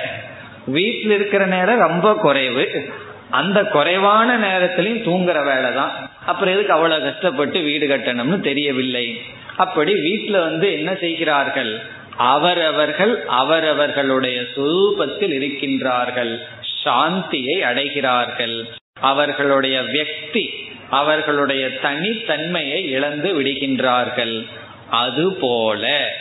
[0.67, 2.93] வீட்டில் இருக்கிற நேரம் ரொம்ப குறைவு.
[3.31, 6.11] அந்த குறைவான நேரத்திலையும் தூங்குற வேலை தான்.
[6.27, 9.21] அப்புறம் எதுக்கு அவ்வளவு கஷ்டப்பட்டு வீடு கட்டணும்னு தெரியவில்லை.
[9.57, 11.81] அப்படி வீட்டுல வந்து என்ன செய்கிறார்கள்?
[12.17, 16.39] அவரவர்கள் அவரவர்களுடைய சுரூபத்தில் இருக்கின்றார்கள்.
[16.85, 18.65] சாந்தியை அடைகிறார்கள்.
[19.01, 20.49] அவர்களுடைய வியக்தி
[20.91, 24.47] அவர்களுடைய தனித்தன்மையை இழந்து விடுகின்றார்கள்.
[24.91, 26.13] அதுபோல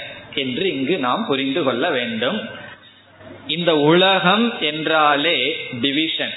[0.43, 2.39] என்று இங்கு நாம் புரிந்து கொள்ள வேண்டும்.
[3.56, 5.38] இந்த உலகம் என்றாலே
[5.84, 6.36] டிவிஷன்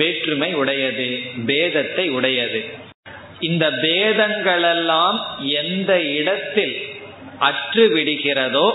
[0.00, 1.08] வேற்றுமை உடையது
[1.48, 2.60] பேதத்தை உடையது.
[3.48, 5.18] இந்த பேதங்களெல்லாம்
[5.60, 6.74] எந்த இடத்தில்
[7.48, 8.66] அற்று விடுகிறதோ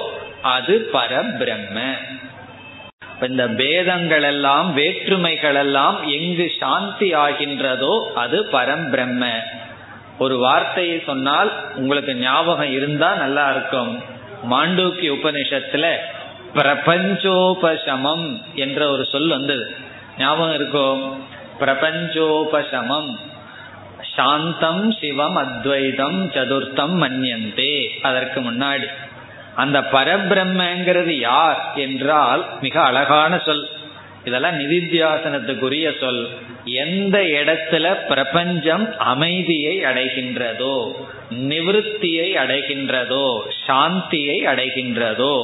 [0.56, 1.78] அது பரபிரம்ம.
[3.28, 9.32] இந்த பேதங்கள் எல்லாம் வேற்றுமைகள் எல்லாம் எங்கு சாந்தி ஆகின்றதோ அது பரம்பிரம்ம
[10.26, 13.92] ஒரு வார்த்தையை சொன்னால் உங்களுக்கு ஞாபகம் இருந்தா நல்லா இருக்கும்.
[14.50, 15.96] மாண்டூக்கி உபனிஷத்துல
[16.54, 19.76] பிரபஞ்சோபசமம் என்ற ஒரு சொல் வந்தது.
[20.18, 21.24] ஞாபகம் இருக்கும்
[21.60, 23.18] பிரபஞ்சோபசமம்.
[24.16, 27.90] சாந்தம் சிவம் அத்வைதம் சதுர்த்தம் மன்யந்தே.
[28.02, 28.88] அதற்கு முன்னாடி.
[29.56, 33.70] அந்த பரபிரம்மங்கிறது யார் என்றால் மிக அழகான சொல்.
[34.28, 36.24] இதெல்லாம் நிதித்தியாசனத்துக்குரிய சொல்.
[36.84, 40.76] எந்த இடத்துல பிரபஞ்சம் அமைதியை அடைகின்றதோ
[41.50, 43.28] நிவிருத்தியை அடைகின்றதோ
[43.68, 45.36] சாந்தியை அடைகின்றதோ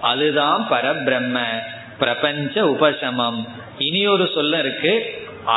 [0.00, 1.38] அதுதான் பரபிரம்ம
[1.98, 3.40] பிரபஞ்ச உபசமம்.
[3.78, 4.92] இனி ஒரு சொல்ல இருக்கு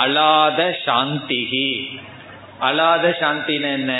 [0.03, 1.69] அலாத சாந்திகி
[2.61, 3.93] அலாத சாந்தின்னு என்ன?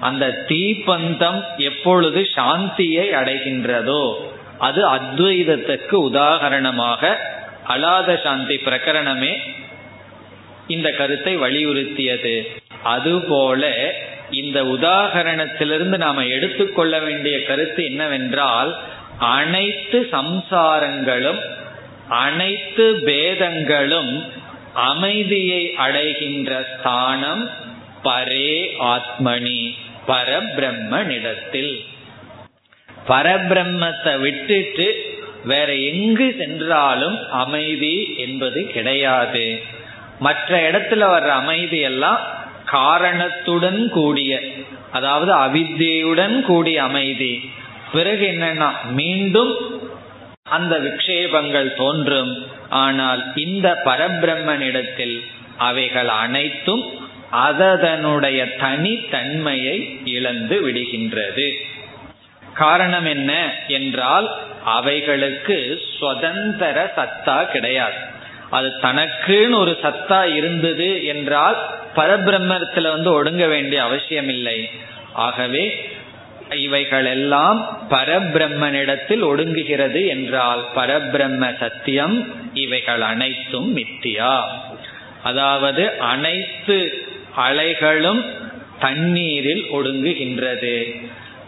[0.00, 4.04] அந்த தீப்பந்தம் எப்பொழுது சாந்தியை அடைகின்றதோ
[4.58, 7.02] அது அத்வைதத்துக்கு உதாகரணமாக
[7.70, 9.32] அலாத சாந்தி பிரகரணமே
[10.74, 12.34] இந்த கருத்தை வலியுறுத்தியது.
[12.94, 13.62] அதுபோல
[14.40, 18.70] இந்த உதாகரணத்திலிருந்து நாம எடுத்துக்கொள்ள வேண்டிய கருத்து என்னவென்றால்
[19.36, 21.40] அனைத்து சம்சாரங்களும்
[22.26, 24.12] அனைத்து பேதங்களும்
[24.90, 27.42] அமைதியை அடைகின்ற ஸ்தானம்
[28.04, 28.52] பரே
[28.94, 29.60] ஆத்மனி
[30.08, 31.74] பரபிரம்மனிடத்தில்
[33.08, 34.86] பரபிரம்மத்தை விட்டுட்டு
[35.44, 39.60] வேற எங்கு சென்றாலும் அமைதி என்பது கிடையாது.
[40.18, 42.20] மற்ற இடத்துல வர்ற அமைதி எல்லாம்
[42.64, 44.40] காரணத்துடன் கூடிய
[44.92, 47.50] அதாவது அவித்தியுடன் கூடிய அமைதி.
[47.92, 49.52] பிறகு என்னன்னா மீண்டும்
[50.42, 52.46] அந்த விக்ஷேபங்கள் தோன்றும்.
[52.68, 55.20] ஆனால் இந்த பரபிரம்மனிடத்தில்
[55.56, 56.84] அவைகள் அனைத்தும்
[57.30, 61.50] அதனுடைய தனித்தன்மையை இழந்து விடுகின்றது.
[62.62, 63.32] காரணம் என்ன
[63.78, 64.28] என்றால்
[64.76, 65.56] அவைகளுக்கு
[65.98, 67.98] சுதந்திர சத்தா கிடையாது.
[68.56, 71.58] அது தனக்குன்னு ஒரு சத்தா இருந்தது என்றால்
[71.96, 74.58] பரபிரம்மத்துல வந்து ஒடுங்க வேண்டிய அவசியம் இல்லை
[75.26, 75.64] ஆகவே
[76.64, 77.58] இவைகளெல்லாம்
[77.90, 82.16] பரபிரம்மனிடத்தில் ஒடுங்குகிறது என்றால் பரபிரம்ம சத்தியம்
[82.64, 84.34] இவைகள் அனைத்தும் மித்தியா.
[85.22, 86.78] அதாவது அனைத்து
[87.46, 88.22] அலைகளும்
[88.80, 90.76] தண்ணீரில் ஒடுங்குகின்றது.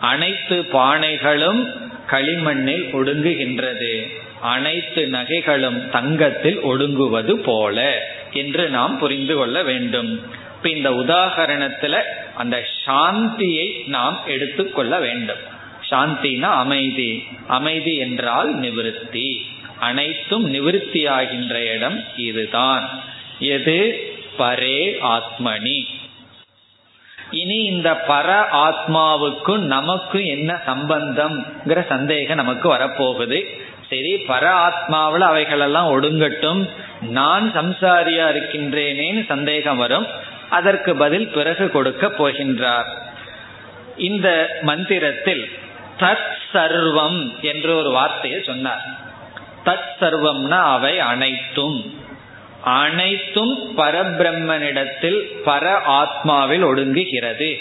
[0.02, 1.70] அனைத்து பானைகளும்
[2.10, 4.12] களிமண்ணில் ஒடுங்குகின்றது.
[4.40, 10.20] அனைத்து நகைகளும் தங்கத்தில் ஒடுங்குவது போல என்று நாம் புரிந்து கொள்ள வேண்டும்.
[10.56, 12.02] இப்ப இந்த உதாகரணத்துல
[12.34, 15.42] அந்த சாந்தியை நாம் எடுத்துக்கொள்ள வேண்டும்.
[15.90, 17.24] சாந்தினா அமைதி.
[17.46, 19.40] அமைதி என்றால் நிவிருத்தி.
[19.78, 23.02] அனைத்தும் நிவிருத்தியாகின்ற இடம் இதுதான்.
[23.38, 23.96] எது?
[24.38, 25.86] பரே ஆத்மனி.
[27.32, 33.44] இனி இந்த பர ஆத்மாவுக்கும் நமக்கும் என்ன சம்பந்தம்ங்கிற சந்தேகம் நமக்கு வரப்போகுது.
[33.88, 36.68] சரி பர ஆத்மாவில் அவைகளெல்லாம் ஒடுங்கட்டும்.
[37.00, 40.06] நான் சம்சாரியா இருக்கின்றேனேன்னு சந்தேகம் வரும்.
[40.50, 42.86] அதற்கு பதில் பிறகு கொடுக்க போகின்றார்.
[43.96, 45.50] இந்த மந்திரத்தில்
[45.98, 48.82] தத் சர்வம் என்ற ஒரு வார்த்தையை சொன்னார்.
[49.64, 52.01] தத் சர்வம்னா அவை அனைத்தும்.
[52.64, 57.58] அனைத்தும் பரபிரம்மனிடத்தில் பர ஆத்மாவில் ஒடுங்குகிறது.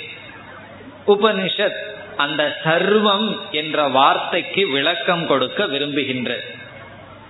[1.08, 6.56] உபனிஷத் அந்த சர்வம் என்ற வார்த்தைக்கு விளக்கம் கொடுக்க விரும்புகின்றது.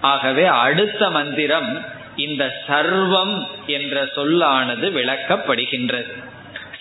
[0.01, 6.23] ஆகவே அடுத்த மந்திரம் இந்த சர்வம் என்ற சொல்லானது விளக்கப்படுகின்றது.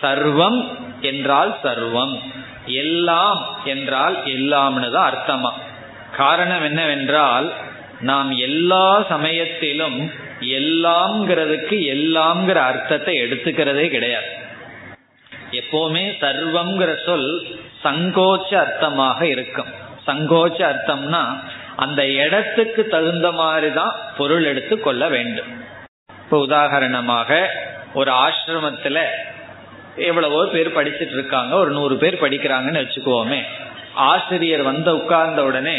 [0.03, 2.18] சர்வம் என்றால் சர்வம்
[2.64, 5.50] எல்லாம் என்றால் எல்லாம்னு தான் அர்த்தமா.
[6.16, 7.53] காரணம் என்னவென்றால்
[8.00, 10.11] நாம் எல்லா சமயத்திலும்
[10.59, 14.31] எல்லாம்ங்கிறதுக்கு எல்லாம்ங்கிற அர்த்தத்தை எடுத்துக்கிறதே கிடையாது.
[15.61, 17.31] எப்பவுமே சர்வம்ங்கிற சொல்
[17.85, 19.70] சங்கோச்ச அர்த்தமாக இருக்கும்.
[20.07, 21.22] சங்கோச்ச அர்த்தம்னா
[21.85, 25.50] அந்த இடத்துக்கு தகுந்த மாதிரி தான் பொருள் எடுத்து கொள்ள வேண்டும்.
[26.24, 27.31] இப்போ உதாரணமாக
[28.00, 28.98] ஒரு ஆசிரமத்துல
[30.09, 33.40] எவ்வளவோ பேர் படிச்சுட்டு இருக்காங்க ஒரு நூறு பேர் படிக்கிறாங்கன்னு வச்சுக்குவோமே.
[34.11, 35.79] ஆசிரியர் வந்த உட்கார்ந்த உடனே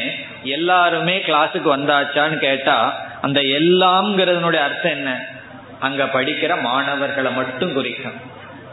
[0.58, 2.78] எல்லாருமே கிளாஸுக்கு வந்தாச்சான்னு கேட்டா
[3.22, 5.26] அந்த எல்லாம்ங்கிறதுனுடைய அர்த்தம் என்ன?
[5.80, 8.18] அங்க படிக்கிற மாணவர்களை மட்டும் குறிக்கும்.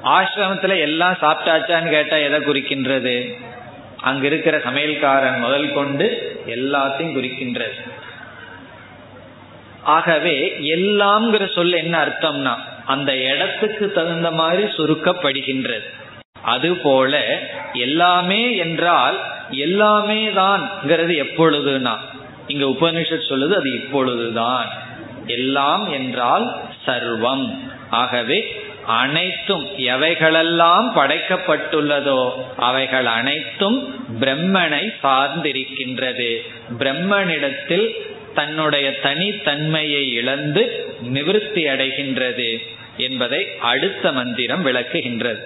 [0.04, 3.38] ஆசிரமத்துல எல்லாம் சாப்பிட்டாச்சான்னு கேட்டா எதை குறிக்கின்றது?
[4.02, 6.06] அங்க இருக்கிற சமையல்காரன் முதல் கொண்டு
[6.46, 7.78] எல்லாத்தையும் குறிக்கின்றது.
[9.82, 12.54] ஆகவே எல்லாம்ங்கிற சொல் என்ன அர்த்தம்னா
[12.86, 15.88] அந்த இடத்துக்கு தகுந்த மாதிரி சுருக்கப்படுகின்றது.
[16.42, 17.40] அதுபோல
[17.72, 19.18] எல்லாமே என்றால்
[19.50, 21.94] எல்லாமே தான்ங்கிறது எப்பொழுதுனா
[22.48, 24.68] இங்க உபனிஷத் சொல்லுது அது இப்பொழுதுதான்.
[25.26, 27.58] எல்லாம் என்றால் சர்வம்.
[27.90, 36.38] ஆகவே அனைத்தும் எவைகளெல்லாம் படைக்கப்பட்டுள்ளதோ அவைகள் அனைத்தும் பிரம்மனை சார்ந்திருக்கின்றது.
[36.78, 37.88] பிரம்மனிடத்தில்
[38.34, 42.58] தன்னுடைய தனித்தன்மையை இழந்து நிவிருத்தி அடைகின்றது
[42.96, 45.40] என்பதை அடுத்த மந்திரம் விளக்குகின்றது.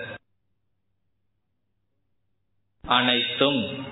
[2.86, 3.86] அனைத்தும்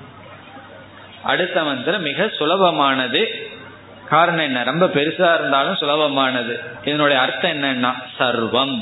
[1.23, 3.21] அடுத்த மந்திரம் மிக சுலபமானது
[4.09, 8.75] காரணம் என்ன ரொம்ப பெருசா இருந்தாலும் சுலபமானது இதனுடைய அர்த்தம் என்னன்னா சர்வம்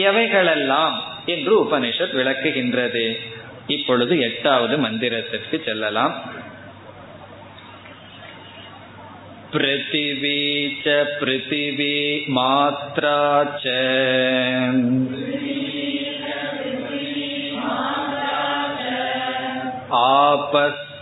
[0.00, 3.06] எவைகளெல்லாம் என்று உபனிஷத் விளக்குகின்றது
[3.66, 6.14] இப்பொழுது எட்டாவது மந்திரத்திற்கு செல்லலாம்
[9.52, 10.40] पृथिवी
[10.82, 11.94] च पृथिवी
[12.28, 13.18] मात्रा
[13.56, 13.64] च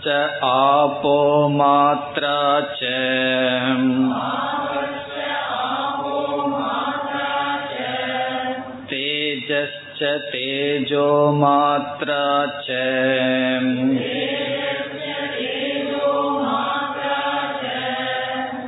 [0.03, 0.07] आपश्च
[0.43, 1.15] आपो
[1.49, 2.37] मात्रा
[2.75, 2.91] च
[8.91, 11.07] तेजश्च तेजो
[11.41, 12.25] मात्रा
[12.61, 12.77] च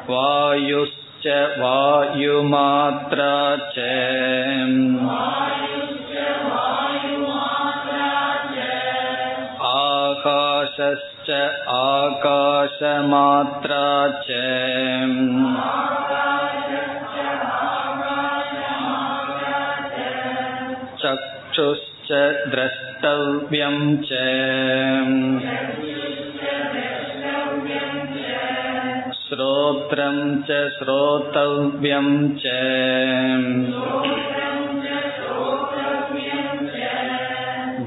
[0.10, 1.28] वायुश्च
[1.60, 3.36] वायुमात्रा
[3.76, 3.88] च
[9.72, 11.15] आकाशश्च
[11.74, 13.86] आकाशमात्रा
[14.22, 14.26] च
[21.02, 22.12] चक्षुश्च
[22.52, 24.10] द्रष्टव्यं च
[29.22, 32.46] श्रोत्रं च श्रोतव्यं च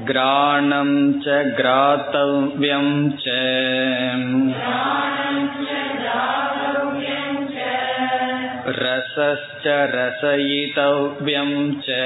[0.09, 3.35] ग्राणं च ग्रातव्यं च
[8.77, 11.99] रसश्च रसयितव्यं च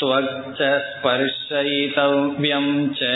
[0.00, 2.66] त्वक्च स्पर्शयितव्यं
[2.98, 3.10] च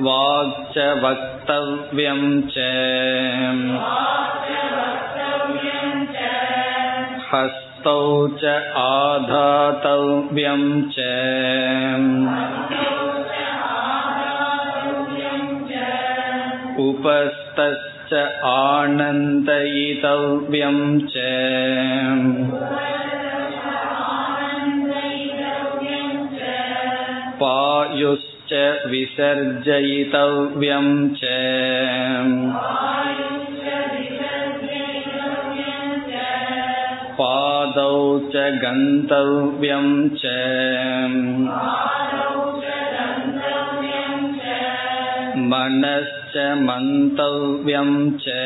[0.00, 2.58] वाक्च वक्तव्यं च
[7.32, 8.00] हस्तौ
[8.42, 11.06] च आधातव्यं च
[16.82, 18.12] उपस्तश्च
[18.48, 19.48] आनन्दयितव्यं
[21.08, 21.24] च
[27.42, 28.52] पायुश्च
[28.90, 30.88] विसर्जयितव्यं
[31.20, 31.32] च
[37.18, 37.96] पादौ
[38.32, 40.32] च गन्तव्यं च
[45.52, 47.90] मनश्च मन्तव्यं
[48.24, 48.38] च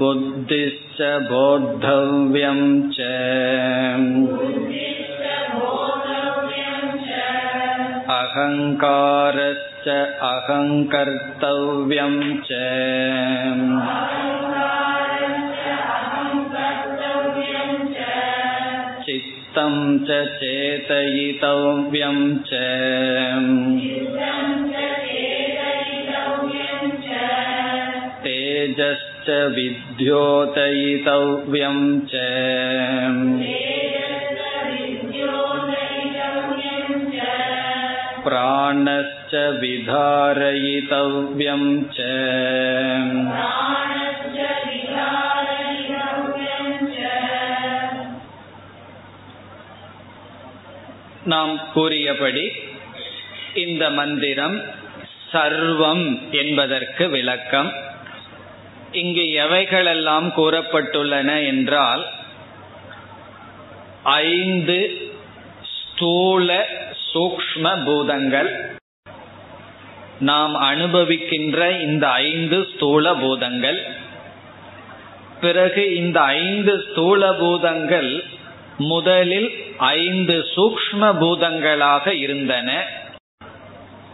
[0.00, 3.08] बुद्धिश्च बोद्धव्यं च
[8.18, 9.86] अहङ्कारश्च
[10.30, 12.60] अहङ्कर्तव्यं च
[19.06, 19.74] चित्तं
[20.06, 22.18] च चेतयितव्यं
[22.50, 22.60] च
[28.24, 30.18] तेजश्च विद्योतयितव्यं
[32.12, 32.14] च
[38.24, 40.82] प्राणश्च विधारयितव्यं
[41.90, 41.98] च
[51.24, 52.44] நாம் கூறியபடி
[53.54, 54.56] இந்த மந்திரம்
[55.32, 57.70] சர்வம் என்பதற்கு விளக்கம்
[58.92, 62.02] இங்கு எவைகளெல்லாம் கூறப்பட்டுள்ளன என்றால்
[64.24, 64.78] ஐந்து
[65.74, 66.48] ஸ்தூல
[67.15, 68.79] சூக்ஷ்ம பூதங்கள்.
[70.19, 73.85] நாம் அனுபவிக்கின்ற இந்த ஐந்து ஸ்தூல பூதங்கள்.
[75.41, 78.23] பிறகு இந்த ஐந்து ஸ்தூல பூதங்கள்
[78.77, 82.87] முதலில் ஐந்து சூக்ம பூதங்களாக இருந்தன.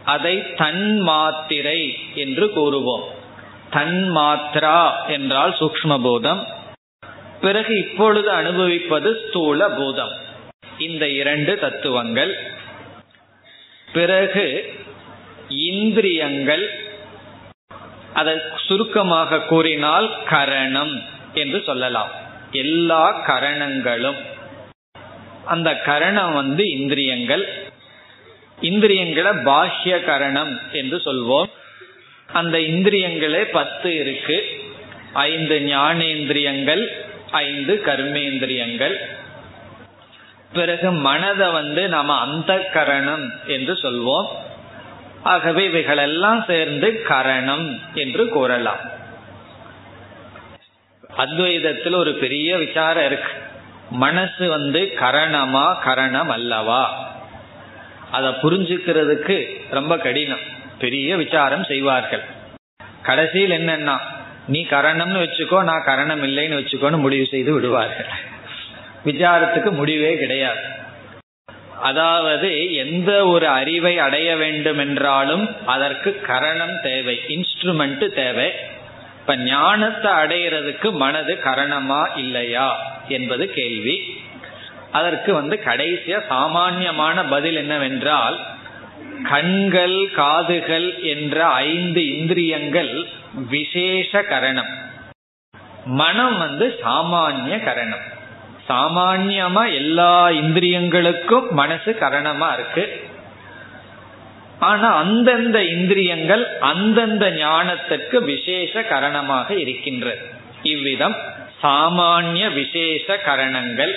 [0.06, 3.04] அதை தன்மாத்திரை என்று கூறுவோம்.
[3.72, 6.48] தன்மாத்ரா என்றால் சூக்ம பூதம்.
[7.42, 10.12] பிறகு இப்பொழுது அனுபவிப்பது ஸ்தூல பூதம்.
[10.78, 12.51] இந்த இரண்டு தத்துவங்கள்.
[13.94, 14.74] பிறகு
[15.50, 16.70] இந்திரியங்கள்
[18.14, 18.38] அதை
[18.68, 21.02] சுருக்கமாக கூறினால் கரணம்
[21.34, 22.12] என்று சொல்லலாம்.
[22.52, 24.16] எல்லா கரணங்களும்.
[25.46, 27.48] அந்த கரணம் வந்து இந்திரியங்கள்.
[28.62, 31.50] இந்திரியங்களை பாஹ்ய கரணம் என்று சொல்வோம்.
[32.34, 34.64] அந்த இந்திரியங்களே பத்து இருக்கு.
[35.14, 36.88] ஐந்து ஞானேந்திரியங்கள்
[37.32, 38.96] ஐந்து கர்மேந்திரியங்கள்.
[40.54, 44.28] பிறகு மனதை வந்து நாம அந்த கரணம் என்று சொல்வோம்.
[45.24, 49.00] ஆகவே இவைகளெல்லாம் சேர்ந்து கரணம் என்று கூறலாம்.
[51.18, 53.32] அத்வைதத்தில் ஒரு பெரிய விசாரம் இருக்கு.
[53.92, 57.12] மனசு வந்து கரணமா கரணம் அல்லவா?
[58.12, 60.60] அதை புரிஞ்சுக்கிறதுக்கு ரொம்ப கடினம்.
[60.80, 62.24] பெரிய விசாரம் செய்வார்கள்.
[63.02, 63.98] கடைசியில் என்னன்னா
[64.48, 68.31] நீ கரணம்னு வச்சுக்கோ நான் கரணம் இல்லைன்னு வச்சுக்கோன்னு முடிவு செய்து விடுவார்கள்.
[69.06, 70.80] விசாரத்துக்கு முடிவே கிடையாது.
[71.82, 78.52] அதாவது எந்த ஒரு அறிவை அடைய வேண்டும் என்றாலும் அதற்கு கரணம் தேவை இன்ஸ்ட்ருமெண்ட் தேவை.
[79.20, 82.70] இப்ப ஞானத்தை அடையிறதுக்கு மனது கரணமா இல்லையா
[83.08, 84.20] என்பது கேள்வி.
[84.92, 88.40] அதற்கு வந்து கடைசியா சாமான்யமான பதில் என்னவென்றால்
[89.30, 93.06] கண்கள் காதுகள் என்ற ஐந்து இந்திரியங்கள்
[93.50, 94.72] விசேஷ கரணம்.
[95.86, 98.11] மனம் வந்து சாமானிய கரணம்.
[98.72, 102.84] சாமான்யமா எல்லா இந்திரியங்களுக்கும் மனசு கரணமா இருக்கு.
[104.60, 110.24] ஆனா அந்தந்த இந்திரியங்கள் அந்தந்த ஞானத்திற்கு விசேஷ கரணமாக இருக்கின்றது
[110.64, 111.16] இவ்விதம்
[111.64, 113.94] சாமானிய விசேஷ கரணங்கள்.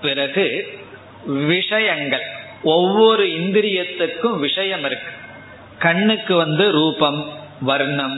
[0.00, 0.46] பிறகு
[1.24, 2.26] விஷயங்கள்
[2.62, 5.12] ஒவ்வொரு இந்திரியத்துக்கும் விஷயம் இருக்கு.
[5.78, 7.20] கண்ணுக்கு வந்து ரூபம்
[7.60, 8.16] வர்ணம்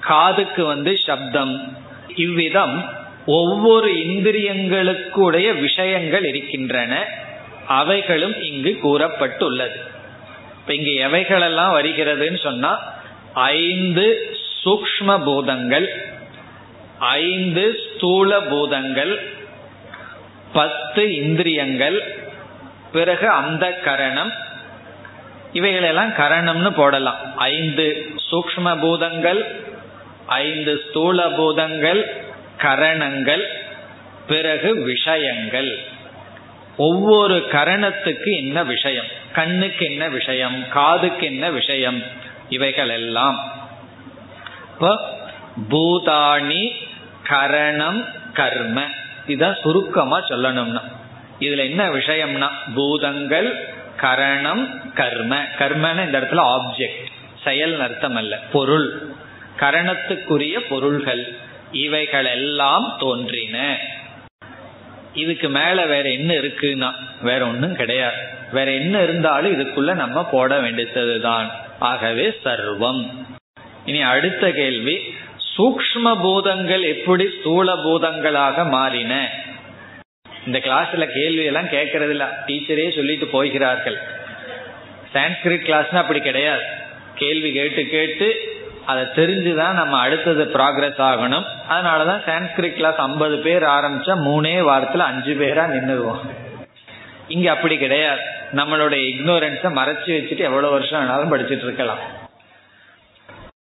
[0.00, 1.54] காதுக்கு வந்து சப்தம்
[2.16, 2.76] இவ்விதம்
[3.26, 7.04] ஒவ்வொரு இந்திரியங்களுக்குடைய விஷயங்கள் இருக்கின்றன.
[7.66, 9.80] அவைகளும் இங்கு கூறப்பட்டுள்ளது.
[10.60, 13.00] இப்ப இங்கு எவைகளெல்லாம் வருகிறதுன்னு சொன்னா
[13.34, 16.14] ஐந்து சூக்ம பூதங்கள்
[16.98, 19.22] ஐந்து ஸ்தூல பூதங்கள்
[20.52, 22.16] பத்து இந்திரியங்கள்
[22.92, 24.32] பிறகு அந்த கரணம்.
[25.52, 27.36] இவைகளெல்லாம் கரணம்னு போடலாம்.
[27.36, 29.60] ஐந்து சூக்ம பூதங்கள்
[30.26, 32.24] ஐந்து ஸ்தூல பூதங்கள்
[32.56, 33.64] கரணங்கள்
[34.28, 35.78] பிறகு விஷயங்கள்.
[36.76, 39.04] ஒவ்வொரு கரணத்துக்கு என்ன விஷயம்?
[39.32, 40.68] கண்ணுக்கு என்ன விஷயம்?
[40.68, 42.02] காதுக்கு என்ன விஷயம்?
[42.48, 43.52] இவைகள் எல்லாம்
[45.70, 46.72] பூதாணி
[47.22, 48.82] கரணம் கர்ம.
[49.28, 50.80] இதான் சுருக்கமா சொல்லணும்னா.
[51.40, 55.44] இதுல என்ன விஷயம்னா பூதங்கள் கரணம் கர்ம.
[55.58, 57.06] கர்மன்னு இந்த இடத்துல ஆப்ஜெக்ட்
[57.44, 58.38] செயல் அர்த்தம் அல்ல.
[58.52, 59.14] பொருள்.
[59.58, 61.36] கரணத்துக்குரிய பொருள்கள்.
[61.72, 63.78] இவைகளெல்லாம் தோன்றின.
[65.14, 66.92] இதுக்கு மேல வேற என்ன இருக்குன்னா
[67.22, 68.16] வேற ஒன்றும் கிடையாது.
[68.52, 71.50] வேற என்ன இருந்தாலும் இதுக்குள்ள நம்ம போட வேண்டியதுதான்.
[71.78, 73.10] ஆகவே சர்வம்.
[73.84, 75.14] இனி அடுத்த கேள்வி
[75.56, 79.30] சூக்ம பூதங்கள் எப்படி ஸ்தூல பூதங்களாக மாறின?
[80.46, 83.98] இந்த கிளாஸ்ல கேள்வி எல்லாம் கேட்கறது இல்ல டீச்சரே சொல்லிட்டு போகிறார்கள்
[85.12, 86.62] சான்ஸ்கிரிட் கிளாஸ்னா அப்படி கிடையாது.
[87.14, 88.55] கேள்வி கேட்டு கேட்டு
[88.86, 91.44] அதை தெரிஞ்சுதான் நம்ம அடுத்தது ப்ராக்ரஸ் ஆகணும்.
[91.70, 96.20] அதனாலதான் சான்ஸ்கிரிட் கிளாஸ் ஐம்பது பேர் ஆரம்பிச்சா மூணே வாரத்துல அஞ்சு பேரா நின்றுடுவோம்
[97.28, 98.20] இங்க அப்படி கிடையாது.
[98.54, 101.98] நம்மளுடைய இக்னோரன்ஸை மறைச்சு வச்சுட்டு எவ்வளவு வருஷம் வேணாலும் படிச்சுட்டு இருக்கலாம்.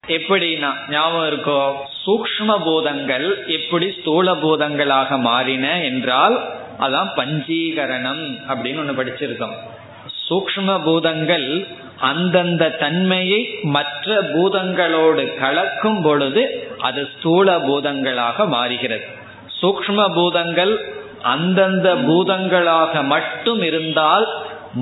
[0.07, 1.73] எப்படின்னா ஞாபகம் இருக்கோ?
[2.05, 6.39] சூக்ம பூதங்கள் எப்படி ஸ்தூல பூதங்களாக மாறின என்றால்
[6.79, 9.55] அதான் பஞ்சீகரணம் அப்படின்னு ஒண்ணு படிச்சிருக்கோம்.
[10.29, 11.47] சூக்ம பூதங்கள்
[12.09, 13.39] அந்தந்த தன்மையை
[13.75, 16.43] மற்ற பூதங்களோடு கலக்கும் பொழுது
[16.77, 19.05] அது ஸ்தூல பூதங்களாக மாறுகிறது.
[19.61, 20.73] சூக்ம பூதங்கள்
[21.33, 24.25] அந்தந்த பூதங்களாக மட்டும் இருந்தால்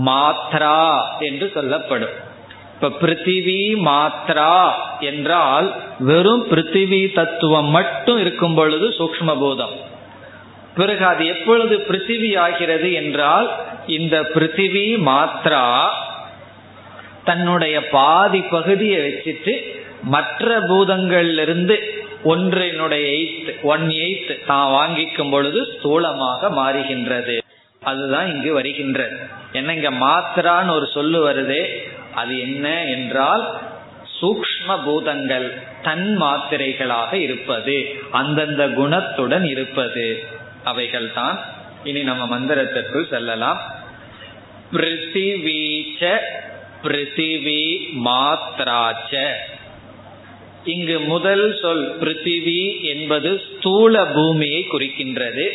[0.06, 0.80] மாத்ரா
[1.20, 2.16] என்று சொல்லப்படும்.
[2.76, 4.56] இப்ப பிருத்திவி மாத்ரா
[5.00, 5.68] என்றால்
[6.00, 9.76] வெறும் பிருத்திவி தத்துவம் மட்டும் இருக்கும் பொழுது சூக்ம பூதம்.
[10.78, 13.48] பிறகு அது எப்பொழுது பிருத்திவி ஆகிறது என்றால்
[13.98, 15.64] இந்த பிருத்திவி மாத்ரா
[17.24, 19.54] தன்னுடைய பாதி பகுதியை வச்சுட்டு
[20.04, 21.76] மற்ற பூதங்களிலிருந்து
[22.24, 27.36] ஒன்றினுடைய எய்த் ஒன் எய்த் தான் வாங்கிக்கும் பொழுது ஸ்தூலமாக மாறுகின்றது.
[27.82, 29.18] அதுதான் இங்கு வருகின்றது
[29.52, 31.64] என்ன இங்க மாத்திரான்னு ஒரு சொல்லு வருதே
[32.16, 33.44] அது என்ன என்றால்
[34.18, 35.48] சூக்ம பூதங்கள்
[35.84, 37.76] தன் மாத்திரைகளாக இருப்பது
[38.12, 40.08] அந்தந்த குணத்துடன் இருப்பது.
[40.72, 41.38] அவைகள் தான்
[41.84, 43.60] இனி நம்ம மந்திரத்திற்குள் செல்லலாம்.
[44.72, 46.02] பிருத்திவீச்ச
[46.84, 47.62] பிருத்திவி
[48.08, 49.14] மாத்ராச்ச
[50.74, 55.46] இங்கு முதல் சொல் பிருத்திவி என்பது ஸ்தூல பூமியை குறிக்கின்றது.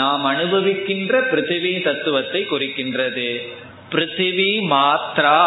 [0.00, 3.28] நாம் அனுபவிக்கின்ற பிருத்திவி தத்துவத்தை குறிக்கின்றது.
[3.92, 5.40] பிருத்திவி மாத்ரா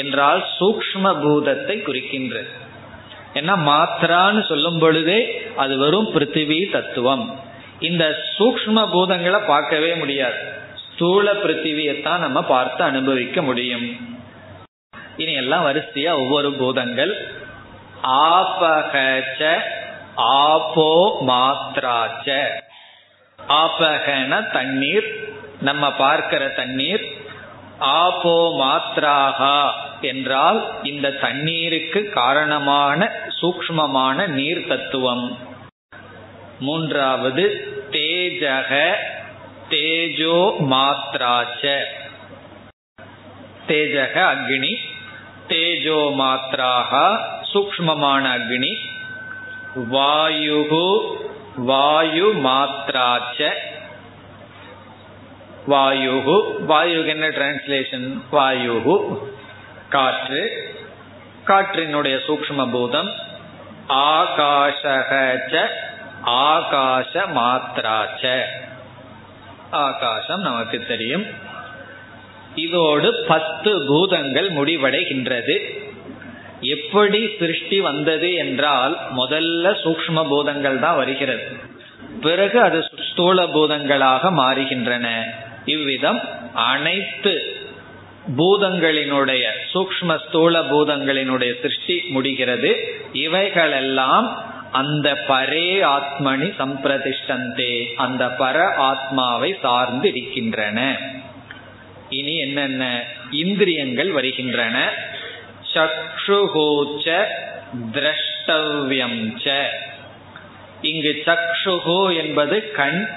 [0.00, 2.50] என்றால் சூக்ம பூதத்தை குறிக்கின்றது.
[3.34, 5.20] ஏன்னா மாத்ரான்னு சொல்லும் பொழுதே
[5.56, 7.24] அது வரும் பிருத்திவி தத்துவம்.
[7.80, 10.52] இந்த சூக்ம பூதங்களை பார்க்கவே முடியாது.
[10.74, 13.96] ஸ்தூல பிருத்திவியத்தான் நம்ம பார்த்து அனுபவிக்க முடியும்.
[15.16, 17.28] இனி எல்லாம் வரிசையா ஒவ்வொரு பூதங்கள்.
[18.02, 19.58] ஆபகச்ச
[20.14, 22.46] ஆபோ மாத்ராச்ச.
[23.48, 25.06] ஆபகன தண்ணீர்
[25.60, 27.20] நம்ம பார்க்கிற தண்ணீர்.
[27.78, 29.70] ஆபோ மாத்ராகா
[30.00, 33.12] என்றால் இந்த தண்ணீருக்கு காரணமான
[33.42, 35.38] சூக்மமான நீர் தத்துவம்
[36.58, 37.44] மூன்றாவது
[37.90, 38.92] தேஜக
[39.70, 40.38] தேஜோ
[40.70, 41.82] மாத்ராச்ச.
[43.68, 44.74] தேஜக அக்னி
[45.48, 47.16] தேஜோ மாத்ராக
[47.54, 48.72] சூக்மமான அக்னி
[49.92, 51.00] வாயுகு
[51.56, 53.50] வாயு மாத்ராச்ச.
[55.68, 56.36] வாயுகு
[56.68, 59.18] வாயுக்கு என்ன டிரான்ஸ்லேஷன் வாயுகு
[59.88, 60.70] காற்று.
[61.46, 63.12] காற்றினுடைய சூக்ம பூதம்
[63.88, 65.10] ஆகாஷக
[66.26, 68.24] ஆகாச மாத்ராச்ச
[69.70, 71.24] ஆகாசம் நமக்கு தெரியும்.
[72.54, 75.56] இதோடு பத்து பூதங்கள் முடிவடைகின்றது.
[76.60, 81.46] எப்படி சிருஷ்டி வந்தது என்றால் முதல்ல சூக்ம பூதங்கள் தான் வருகிறது.
[82.20, 82.78] பிறகு அது
[83.10, 85.06] ஸ்தூல பூதங்களாக மாறுகின்றன.
[85.64, 86.20] இவ்விதம்
[86.54, 87.34] அனைத்து
[88.36, 92.70] பூதங்களினுடைய சூக்ம ஸ்தூல பூதங்களினுடைய சிருஷ்டி முடிகிறது.
[93.12, 94.28] இவைகளெல்லாம்
[94.72, 95.66] அந்த பரே
[95.96, 100.98] ஆத்மனி சம்பிரதிஷ்டந்தே அந்த பர ஆத்மாவை சார்ந்து இருக்கின்றன.
[102.08, 104.92] இனி என்னென்ன இந்திரியங்கள் வருகின்றன?
[105.74, 107.24] சக்ஷுகோச்ச
[107.92, 109.36] திரஷ்டவ்யம்
[110.82, 113.08] இங்கு சக்ஷுகோ என்பது கண்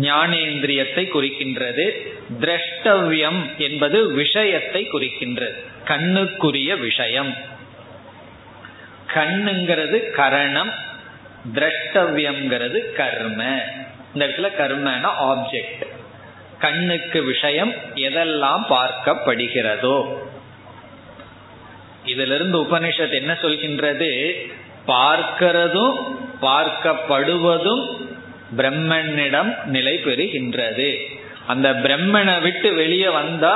[0.00, 1.84] ஞானேந்திரியத்தை குறிக்கின்றது.
[2.40, 5.54] திரஷ்டவ்யம் என்பது விஷயத்தை குறிக்கின்றது.
[5.86, 7.56] கண்ணுக்குரிய விஷயம்.
[9.18, 10.72] கண்ணுங்கிறது கரணம்
[11.54, 13.62] திரஷ்டவியம்ங்கிறது கர்ம.
[14.14, 15.86] இந்த இடத்துல கர்மனா ஆப்ஜெக்ட்
[16.58, 20.18] கண்ணுக்கு விஷயம் எதெல்லாம் பார்க்கப்படுகிறதோ.
[22.04, 24.10] இதிலிருந்து உபனிஷத் என்ன சொல்கின்றது?
[24.86, 25.94] பார்க்கிறதும்
[26.42, 28.06] பார்க்கப்படுவதும்
[28.56, 31.18] பிரம்மனிடம் நிலை பெறுகின்றது.
[31.46, 33.54] அந்த பிரம்மனை விட்டு வெளியே வந்தா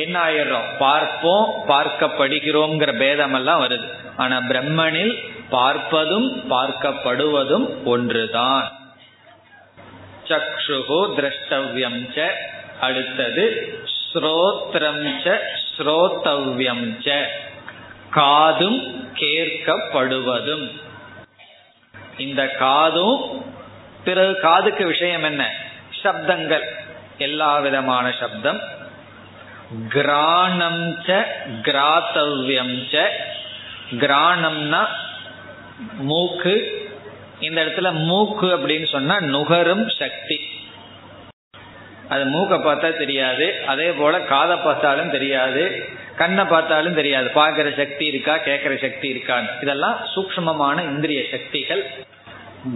[0.00, 0.68] என்ன ஆயிடுறோம்?
[0.78, 3.88] பார்ப்போம் பார்க்கப்படுகிறோங்கிற பேதம் எல்லாம் வருது.
[4.16, 5.14] ஆனா பிரம்மனில்
[5.50, 8.66] பார்ப்பதும் பார்க்கப்படுவதும் ஒன்றுதான்.
[10.28, 12.26] சக்ஷுகோ திரஷ்டவ்யம் ச
[12.80, 13.44] அடுத்தது
[13.96, 15.38] ஸ்ரோத்ரம் ச
[15.72, 17.18] ஸ்ரோத்தவ்யம் ச
[18.10, 18.80] காதும்
[19.14, 20.66] கேட்கப்படுவதும்.
[22.18, 23.16] இந்த காதும்
[24.04, 25.42] பிறகு காதுக்கு விஷயம் என்ன?
[26.02, 26.66] சப்தங்கள்.
[27.18, 28.60] எல்லா விதமான சப்தம்.
[29.88, 31.22] கிராணம் ச
[31.62, 33.08] கிராத்தவ்யம் ச.
[33.90, 34.86] கிராணம்னா
[35.98, 36.54] மூக்கு.
[37.40, 40.40] இந்த இடத்துல மூக்கு அப்படின்னு சொன்னா நுகரும் சக்தி.
[42.08, 43.64] அது மூக்கை பார்த்தா தெரியாது.
[43.66, 45.88] அதே போல காதை பார்த்தாலும் தெரியாது.
[46.16, 47.28] கண்ணை பார்த்தாலும் தெரியாது.
[47.28, 49.62] பார்க்கிற சக்தி இருக்கா கேட்கிற சக்தி இருக்கான்னு.
[49.62, 51.84] இதெல்லாம் சூக்மமான இந்திரிய சக்திகள்.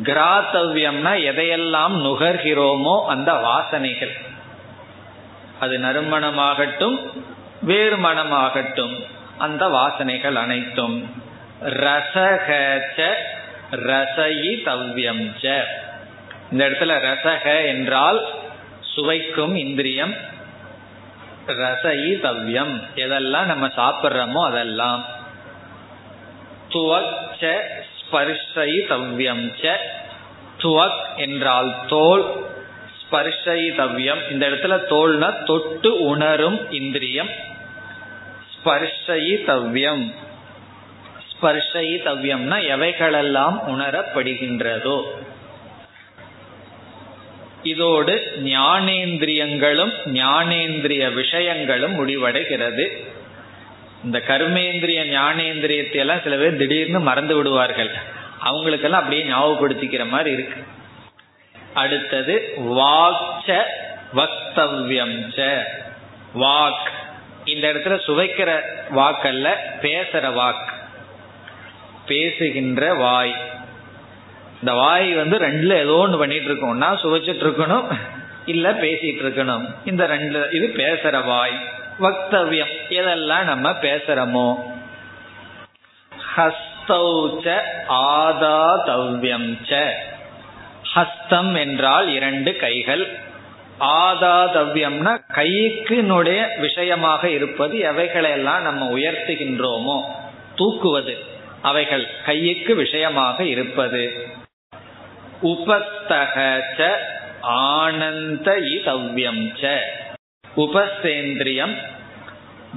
[0.03, 4.33] கிராத்தவ்யம்னா எதையெல்லாம் நுகர்கிறோமோ அந்த வாசனைகள்.
[5.65, 6.97] அது நறுமணமாகட்டும்
[7.63, 8.95] வேறு மனமாகட்டும்
[9.39, 10.97] அந்த வாசனைகள் அனைத்தும்.
[11.85, 12.99] ரசகச்ச
[13.91, 15.23] ரசயி தவ்யம்
[16.53, 18.21] இந்த இடத்துல ரசக என்றால்
[18.81, 20.15] சுவைக்கும் இந்திரியம்.
[21.47, 22.75] ரசயி தவ்யம்.
[22.95, 25.03] எதெல்லாம் நம்ம சாப்பிட்றோமோ அதெல்லாம்.
[26.71, 27.53] துவச்ச
[27.99, 29.73] ஸ்பர்ஷயி தவ்யம் ச
[30.63, 32.25] துவக் என்றால் தோல்.
[33.05, 37.31] ஸ்பர்ஷயி தவ்யம் இந்த இடத்துல தோல்னா தொட்டு உணரும் இந்திரியம்.
[38.55, 40.15] ஸ்பர்ஷயி தவ்யம்
[41.31, 41.97] ஸ்பர்ஷயி
[42.75, 45.03] எவைகளெல்லாம் உணரப்படுகின்றதோ.
[47.63, 52.85] இதோடு ஞானேந்திரியங்களும் ஞானேந்திரிய விஷயங்களும் முடிவடைகிறது.
[54.05, 57.91] இந்த கர்மேந்திரிய ஞானேந்திரியத்தை எல்லாம் சில பேர் திடீர்னு மறந்து விடுவார்கள்.
[58.41, 60.63] அவங்களுக்கெல்லாம் அப்படியே ஞாபகப்படுத்திக்கிற மாதிரி இருக்கு.
[61.75, 63.63] அடுத்தது வாக்ச
[64.15, 65.67] வக்தவ்யம்
[66.35, 66.89] வாக்.
[67.45, 68.61] இந்த இடத்துல சுவைக்கிற
[68.95, 69.49] வாக்கல்ல
[69.83, 70.73] பேசுற வாக்.
[72.07, 73.35] பேசுகின்ற வாய்.
[74.61, 77.99] இந்த வாய் வந்து ரெண்டுல ஏதோ ஒன்று பண்ணிட்டு இருக்கோம்னா சுவைச்சிட்டு இருக்கணும்
[78.47, 81.69] இல்ல பேசிட்டு இருக்கணும் இந்த ரெண்டு இது பேசுற வாய்.
[82.01, 84.57] வக்தவியம் எதெல்லாம் நம்ம பேசுறோமோ.
[86.37, 89.91] ஹஸ்தௌச்ச ஆதாதவ்யம் ச.
[90.95, 93.05] ஹஸ்தம் என்றால் இரண்டு கைகள்.
[93.81, 99.97] ஆதாதவ்யம்னா கைக்குனுடைய விஷயமாக இருப்பது எவைகளையெல்லாம் நம்ம உயர்த்துகின்றோமோ
[100.57, 101.15] தூக்குவது
[101.63, 104.03] அவைகள் கைக்கு விஷயமாக இருப்பது.
[105.43, 106.37] உபஸ்தக
[107.41, 109.79] ஆனந்த இதவ்யம் ச.
[110.57, 111.75] உபசேந்திரியம்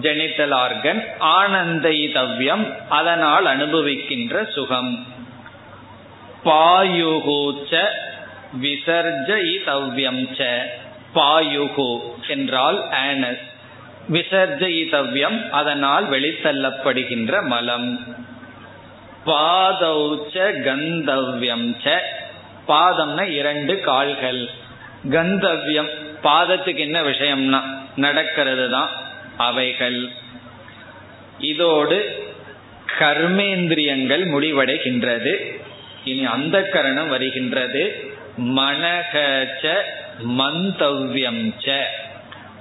[0.01, 5.05] ஜெனிட்டல் ஆர்கன் ஆனந்த இதவ்யம் அதனால் அனுபவிக்கின்ற சுகம்.
[6.45, 7.71] பாயுகூச்ச
[8.61, 10.61] விசர்ஜயிதவ்யம் ச
[11.15, 13.41] பாயுகு என்றால் ஆனஸ்.
[14.11, 18.15] விசர்ஜயிதவ்யம் அதனால் வெளித்தள்ளப்படுகின்ற மலம்.
[19.25, 21.99] பாதௌச்ச கந்தவ்யம் ச.
[22.67, 24.49] பாதம்னா இரண்டு கால்கள்.
[25.09, 25.89] கந்தவ்யம்
[26.23, 27.61] பாதத்துக்கு என்ன விஷயம்னா
[27.95, 28.89] நடக்கிறது தான்
[29.37, 30.09] அவைகள்.
[31.39, 32.25] இதோடு
[32.99, 35.59] கர்மேந்திரியங்கள் முடிவடைகின்றது.
[36.03, 38.15] இனி அந்த கரணம் வருகின்றது.
[38.37, 39.75] மனகச்ச
[40.27, 41.83] மந்தவ்யம் ச.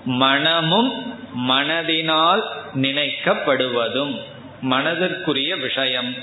[0.04, 1.14] மனமும்
[1.48, 2.42] மனதினால்
[2.74, 4.20] நினைக்கப்படுவதும்
[4.62, 6.14] மனதிற்குரிய விஷயம்.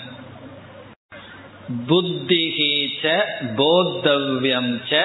[1.88, 3.22] புத்திகீச்ச
[3.58, 5.02] போத்தவ்யம் ச.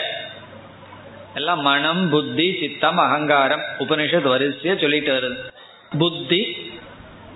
[1.34, 5.52] எல்லாம் மனம் புத்தி சித்தம் அகங்காரம் உபனிஷத் வரிசைய சொல்லிட்டு வருது.
[5.98, 6.56] புத்தி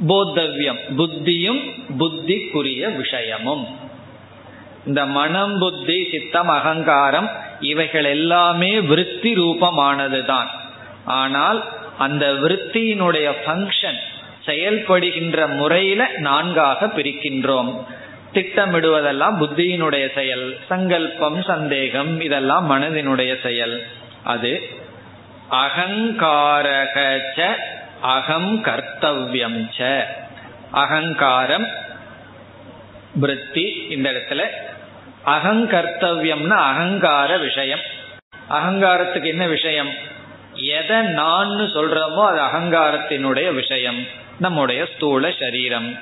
[0.08, 3.90] போத்தவ்யம் புத்தியும் புத்திக்குரிய விஷயமும்.
[4.86, 7.30] இந்த மனம் புத்தி சித்தம் அகங்காரம்
[7.60, 10.48] இவைகள் எல்லாமே விருத்தி ரூபமானதுதான்.
[11.04, 11.64] ஆனால்
[11.98, 14.00] அந்த விருத்தியினுடைய ஃபங்க்ஷன்
[14.46, 17.84] செயல்படுகின்ற முறையில நான்காக பிரிக்கின்றோம்.
[18.32, 23.86] திட்டமிடுவதெல்லாம் புத்தியினுடைய செயல் சங்கல்பம் சந்தேகம் இதெல்லாம் மனதினுடைய செயல்.
[24.24, 24.52] அது
[25.50, 26.96] அகங்காரக
[28.00, 30.04] அகம் கர்த்தவியம் ச.
[30.70, 31.66] அகங்காரம்
[33.14, 34.42] விருத்தி இந்த இடத்துல
[35.26, 37.78] அகங்கர்த்தவியம்னா அகங்கார விஷயம்.
[38.50, 39.88] அகங்காரத்துக்கு என்ன விஷயம்?
[40.54, 44.06] எதை நான் சொல்றோமோ அது அகங்காரத்தினுடைய விஷயம்.
[44.38, 45.98] நம்முடைய ஸ்தூல சரீரம்.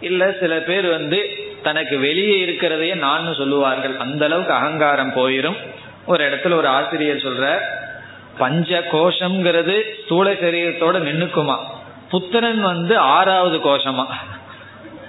[0.00, 1.28] இல்ல சில பேர் வந்து
[1.62, 3.96] தனக்கு வெளியே இருக்கிறதையே நான் சொல்லுவார்கள்.
[3.96, 5.56] அந்த அளவுக்கு அகங்காரம் போயிரும்.
[6.06, 7.58] ஒரு இடத்துல ஒரு ஆசிரியர் சொல்ற
[8.38, 11.58] பஞ்ச கோஷம்ங்கிறது ஸ்தூல சரீரத்தோட நின்னுக்குமா?
[12.10, 14.06] புத்திரன் வந்து ஆறாவது கோஷமா?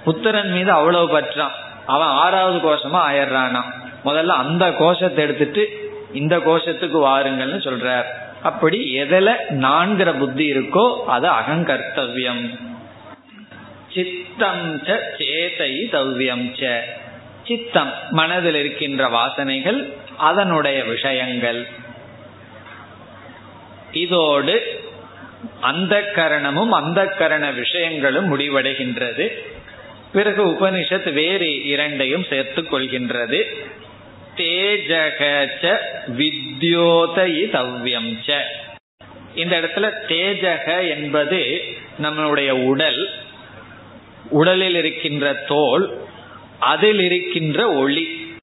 [0.04, 3.62] புத்திரன் மீது அவ்வளவு பற்றான் அவன் ஆறாவது கோஷமா ஆயிடுறானா.
[4.04, 8.04] முதல்ல அந்த கோஷத்தை எடுத்துட்டு இந்த கோஷத்துக்கு வாருங்கள்னு சொல்றார்.
[8.42, 12.58] அப்படி எதில் நான்கிற புத்தி இருக்கோ அது அகங்கர்த்தவியம்
[13.94, 14.82] சித்தம்
[15.18, 16.80] சேதை தவ்யம் ச.
[17.46, 21.68] சித்தம் மனதில் இருக்கின்ற வாசனைகள் அதனுடைய விஷயங்கள்.
[23.92, 24.82] இதோடு
[25.60, 29.28] அந்த கரணமும் அந்த கரண விஷயங்களும் முடிவடைகின்றது.
[30.14, 33.42] பிறகு உபனிஷத் வேறு இரண்டையும் சேர்த்து கொள்கின்றது.
[34.36, 35.76] தேஜக
[36.18, 38.40] வித்யோதயிதவ்யம் ச.
[39.34, 41.62] இந்த இடத்துல தேஜக என்பது
[42.02, 43.10] நம்மளுடைய உடல்.
[44.30, 46.06] உடலில் இருக்கின்ற தோல்
[46.58, 48.36] அதில் இருக்கின்ற ஒளி.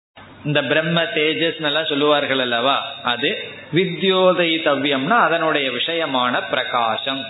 [0.45, 2.95] இந்த பிரம்ம தேஜஸ் எல்லாம் சொல்லுவார்கள் அல்லவா?
[3.03, 3.37] அது
[3.75, 7.25] வித்யோதயிதவ்யம்னா அதனுடைய விஷயமான பிரகாசம்.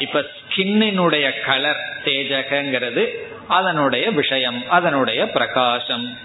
[0.00, 3.34] இப்ப ஸ்கின்னினுடைய கலர் தேஜகங்கிறது.
[3.48, 6.18] அதனுடைய விஷயம் அதனுடைய பிரகாசம்.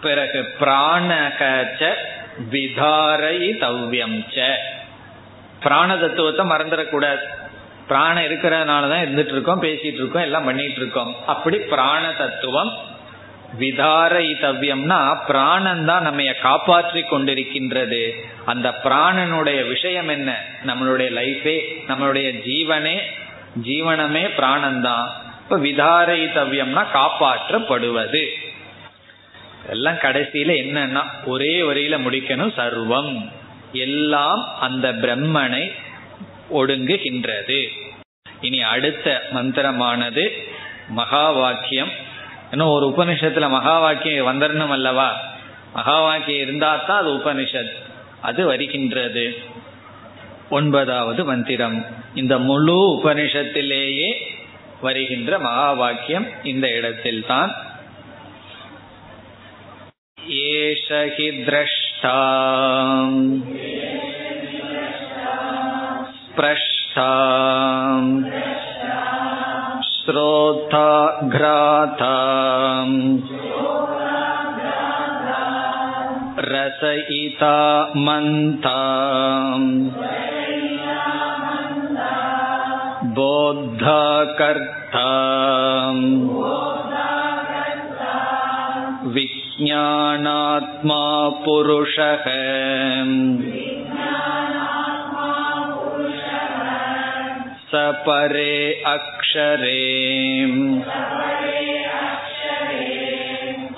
[0.00, 1.92] பிறகு பிராணகச்ச
[2.50, 4.52] விதாரை தவ்யம் ச.
[5.60, 7.20] பிராண தத்துவத்தை மறந்துடக்கூடாது.
[7.88, 12.70] பிராணம் இருக்கிறதுனாலதான் இருந்துட்டு இருக்கோம் பேசிட்டு இருக்கோம் எல்லாம் பண்ணிட்டு இருக்கோம் அப்படி பிராண தத்துவம்
[13.58, 18.12] விதாரயித்தவ்யம்னா பிராணன் தான் நம்ம காப்பாற்றி கொண்டிருக்கின்றது.
[18.44, 20.44] அந்த பிராணனுடைய விஷயம் என்ன?
[20.66, 23.00] நம்மளுடைய லைஃபே நம்மளுடைய ஜீவனே
[23.62, 28.28] ஜீவனமே பிராணன் தான் இப்ப விதாரைதவியம்னா காப்பாற்றப்படுவது.
[29.70, 33.30] எல்லாம் கடைசியில என்னன்னா ஒரே வரியில முடிக்கணும் சர்வம்.
[33.72, 35.72] எல்லாம் அந்த பிரம்மனை
[36.52, 37.68] ஒடுங்குகின்றது.
[38.40, 40.28] இனி அடுத்த மந்திரமானது
[40.88, 41.90] மகா வாக்கியம்
[42.50, 45.20] இன்னும் ஒரு உபனிஷத்துல மகா வாக்கியம் வந்துடணும் அல்லவா?
[45.74, 47.72] மகா வாக்கியம் இருந்தா தான் அது உபனிஷத்.
[48.20, 49.38] அது வருகின்றது.
[50.50, 51.86] ஒன்பதாவது மந்திரம்.
[52.14, 54.38] இந்த முழு உபனிஷத்திலேயே
[54.80, 57.52] வருகின்ற மகா வாக்கியம் இந்த இடத்தில்தான்.
[60.28, 61.28] ஏஷ ஹி
[70.06, 70.92] ஸ்ரோதா
[71.28, 72.16] கிராதா
[76.52, 77.58] ரசயிதா
[78.06, 79.68] மந்தாம்.
[83.17, 84.01] बोद्धा
[84.39, 85.05] कर्ता
[89.15, 91.03] विज्ञानात्मा
[91.45, 92.25] पुरुषः
[97.71, 98.55] सपरे
[98.87, 99.81] अक्षरे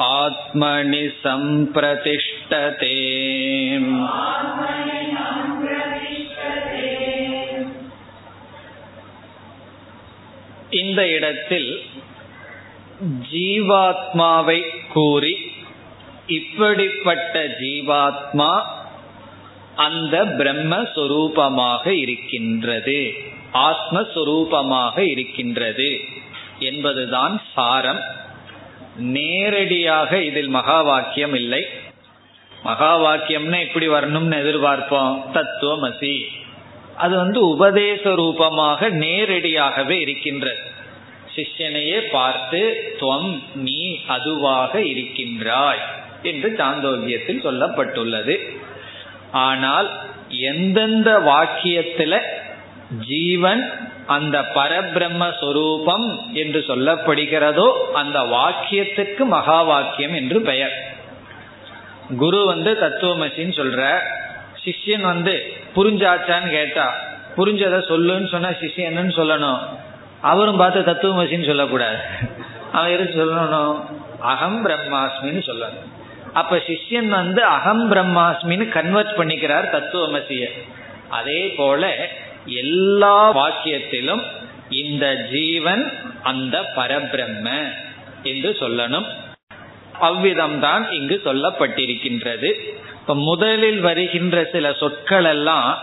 [0.06, 2.96] आत्मनि सम्प्रतिष्ठते
[10.73, 11.83] இந்த இடத்தில்
[13.33, 14.61] ஜீவாத்மாவை
[14.93, 15.53] கூறி
[16.27, 18.63] இப்படிப்பட்ட ஜீவாத்மா
[19.77, 23.13] அந்த பிரம்மஸ்வரூபமாக இருக்கின்றது
[23.55, 26.01] ஆத்மஸ்வரூபமாக இருக்கின்றது
[26.59, 28.03] என்பதுதான் சாரம்.
[28.97, 31.67] நேரடியாக இதில் மகா வாக்கியம் இல்லை.
[32.65, 35.23] மகா வாக்கியம்னா எப்படி வரணும்னு எதிர்பார்ப்போம்.
[35.35, 36.17] தத்துவமசி.
[36.97, 40.61] அது வந்து உபதேச ரூபமாக நேரடியாகவே இருக்கின்றது.
[41.37, 42.61] சிஷ்யனையே பார்த்து
[43.01, 45.83] துவம் நீ அதுவாக இருக்கின்றாய்
[46.23, 48.37] என்று சாந்தோக்கியத்தில் சொல்லப்பட்டுள்ளது.
[49.31, 49.91] ஆனால்
[50.29, 52.21] எந்தெந்த வாக்கியத்துல
[52.99, 53.73] ஜீவன்
[54.07, 60.75] அந்த பரபிரம்ம சொரூபம் என்று சொல்லப்படுகிறதோ அந்த வாக்கியத்துக்கு மகா வாக்கியம் என்று பெயர்.
[62.19, 63.83] குரு வந்து தத்துவமசின்னு சொல்ற
[64.65, 66.95] சிஷ்யன் வந்து புரிஞ்சாச்சான்னு கேட்டா
[67.37, 69.61] புரிஞ்சதை சொல்லுன்னு சொன்னா சிஷ்யன் என்னன்னு சொல்லணும்.
[70.21, 71.97] அவரும் பார்த்து தத்துவமசின்னு சொல்லக்கூடாது.
[72.73, 73.81] அவன் எதுக்கு சொல்லணும்?
[74.21, 75.89] அகம் பிரம்மாஸ்மின்னு சொல்லணும்.
[76.33, 80.51] அப்ப சிஷ்யன் வந்து அகம் பிரம்மாஸ்மின்னு கன்வெர்ட் பண்ணிக்கிறார் தத்துவமசிய.
[81.09, 82.09] அதே போல
[82.47, 84.23] எல்லா வாக்கியத்திலும்
[84.69, 85.93] இந்த ஜீவன்
[86.23, 87.51] அந்த பரபிரம்ம
[88.23, 89.07] என்று சொல்லணும்.
[90.01, 92.51] அவ்விதம்தான் இங்கு சொல்லப்பட்டிருக்கின்றது.
[93.03, 95.79] இப்ப முதலில் வருகின்ற சில சொற்கள் எல்லாம்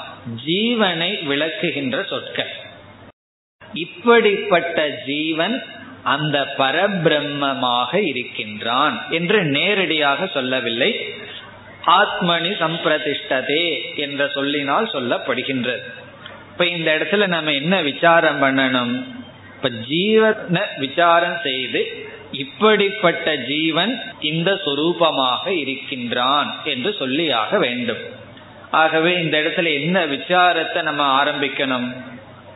[0.45, 2.51] ஜீவனை விளக்குகின்ற சொற்கள்.
[3.74, 5.63] இப்படிப்பட்ட ஜீவன்
[6.03, 10.91] அந்த பரபிரம்மமாக இருக்கின்றான் என்று நேரடியாக சொல்லவில்லை.
[11.86, 15.84] ஆத்மனி சம்பிரதிஷ்டதே என்ற சொல்லினால் சொல்லப்படுகின்றது.
[16.51, 19.03] இப்ப இந்த இடத்துல நம்ம என்ன விசாரம் பண்ணணும்?
[19.55, 27.97] இப்ப ஜீவனை விசாரம் செய்து இப்படிப்பட்ட ஜீவன் இந்த சொரூபமாக இருக்கின்றான் என்று சொல்லியாக வேண்டும்.
[28.71, 31.95] ஆகவே இந்த இடத்துல என்ன விசாரத்தை நம்ம ஆரம்பிக்கணும்?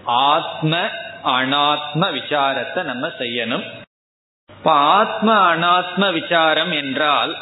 [0.04, 0.78] ஆத்ம
[1.26, 3.64] அனாத்ம விசாரத்தை நம்ம செய்யணும்.
[4.50, 7.38] இப்ப ஆத்ம அனாத்ம விசாரம் என்றால்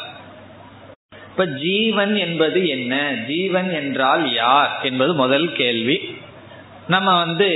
[1.30, 3.12] இப்ப ஜீவன் என்பது என்ன?
[3.26, 4.80] ஜீவன் என்றால் யார்?
[4.82, 6.20] என்பது முதல் கேள்வி.
[6.88, 7.50] நம்ம வந்து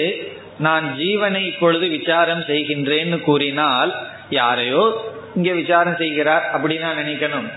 [0.58, 7.50] நான் ஜீவனை இப்பொழுது விசாரம் செய்கின்றேன்னு கூறினால் யாரையோ இங்க விசாரம் செய்கிறார் அப்படின்னு நினைக்கணும்.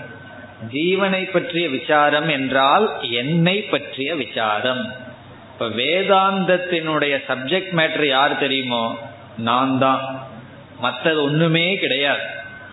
[0.72, 4.92] ஜீவனை பற்றிய விசாரம் என்றால் என்னை பற்றிய விசாரம்.
[5.52, 8.98] இப்ப வேதாந்தத்தினுடைய சப்ஜெக்ட் மேட்டர் யார் தெரியுமோ?
[9.38, 10.28] நான் தான்.
[10.80, 12.22] மற்றது ஒண்ணுமே கிடையாது.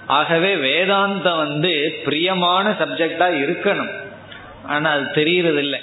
[0.07, 3.91] ஆகவே வேதாந்தம் வந்து பிரியமான சப்ஜெக்டா இருக்கணும்.
[4.65, 5.79] ஆனா அது தெரியறதில்லை.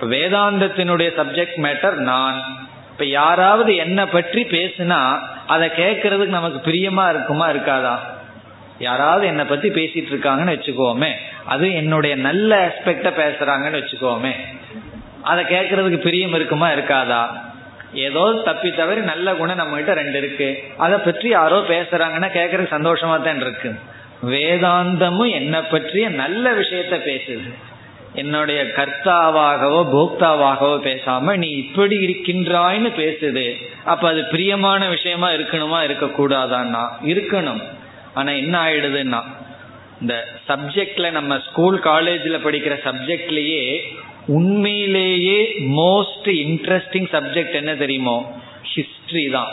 [0.00, 2.67] வேதாந்தத்தினுடைய சப்ஜெக்ட் மேட்டர் நான்.
[2.98, 7.98] இப்ப யாராவது என்னை பற்றி பேசுனா அதை கேட்கறதுக்கு நமக்கு பிரியமா இருக்குமா இருக்காதா?
[8.78, 11.10] யாராவது என்னை பத்தி பேசிட்டு இருக்காங்கன்னு வச்சுக்கோமே.
[11.44, 14.32] அது என்னுடைய நல்ல ஆஸ்பெக்ட பேசுறாங்கன்னு வச்சுக்கோமே.
[15.22, 17.26] அதை கேட்கறதுக்கு பிரியம் இருக்குமா இருக்காதா?
[17.92, 20.62] ஏதோ தப்பி தவிர நல்ல குணம் நம்ம கிட்ட ரெண்டு இருக்கு.
[20.76, 23.78] அதை பற்றி யாரோ பேசுறாங்கன்னா கேட்கறதுக்கு சந்தோஷமா தான் இருக்கு.
[24.26, 27.54] வேதாந்தமும் என்னை பற்றிய நல்ல விஷயத்த பேசுது.
[28.18, 33.46] என்னுடைய கர்த்தாவாகவோ போக்தாவாகவோ பேசாம நீ இப்படி இருக்கின்றாய்னு பேசுது.
[33.84, 35.78] அப்ப அது பிரியமான விஷயமா இருக்கணுமா?
[35.86, 36.84] இருக்கக்கூடாதான்னா?
[37.04, 37.62] இருக்கணும்.
[38.14, 39.20] ஆனா என்ன ஆயிடுதுன்னா
[40.00, 40.14] இந்த
[40.48, 43.80] சப்ஜெக்ட்ல நம்ம ஸ்கூல் காலேஜில் படிக்கிற சப்ஜெக்ட்லயே
[44.26, 45.38] உண்மையிலேயே
[45.76, 48.16] மோஸ்ட் இன்ட்ரெஸ்டிங் சப்ஜெக்ட் என்ன தெரியுமோ?
[48.74, 49.52] ஹிஸ்டரி தான்.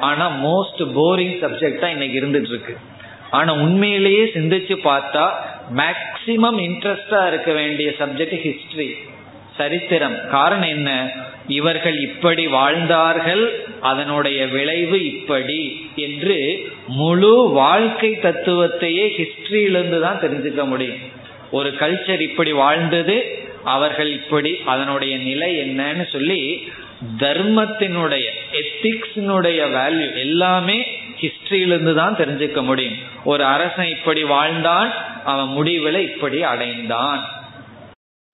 [0.00, 2.76] ஆனா மோஸ்ட் போரிங் சப்ஜெக்டா இன்னைக்கு இருந்துட்டு இருக்கு.
[3.36, 5.24] ஆனா உண்மையிலேயே சிந்திச்சு பார்த்தா
[5.80, 8.88] மேக்சிமம் இன்ட்ரெஸ்டா இருக்க வேண்டிய சப்ஜெக்ட் ஹிஸ்டரி
[9.56, 10.14] சரித்திரம்.
[10.30, 10.90] காரணம் என்ன?
[11.48, 13.42] இவர்கள் இப்படி வாழ்ந்தார்கள்
[13.80, 15.60] அதனுடைய விளைவு இப்படி
[15.96, 16.38] என்று
[17.00, 21.02] முழு வாழ்க்கை தத்துவத்தையே ஹிஸ்டரியிலிருந்து தான் தெரிஞ்சுக்க முடியும்.
[21.50, 23.16] ஒரு கல்ச்சர் இப்படி வாழ்ந்தது
[23.74, 26.40] அவர்கள் இப்படி அதனுடைய நிலை என்னன்னு சொல்லி
[27.20, 28.26] தர்மத்தினுடைய
[28.60, 30.78] எத்திக்ஸினுடைய வேல்யூ எல்லாமே
[31.20, 32.98] ஹிஸ்டரியிலிருந்து தான் தெரிஞ்சுக்க முடியும்.
[33.32, 34.90] ஒரு அரசன் இப்படி வாழ்ந்தான்
[35.32, 37.22] அவன் முடிவில் இப்படி அடைந்தான்.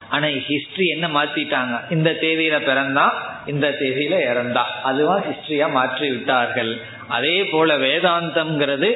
[0.03, 1.75] ஆனா ஹிஸ்டரி என்ன மாத்திட்டாங்க?
[1.95, 3.15] இந்த தேதியில பிறந்தான்
[3.53, 4.65] இந்த தேதியில இறந்தா.
[4.91, 6.73] அதுவா ஹிஸ்டரியா மாற்றி விட்டார்கள்
[7.17, 8.91] அதே போல வேதாந்தம்ங்கிறது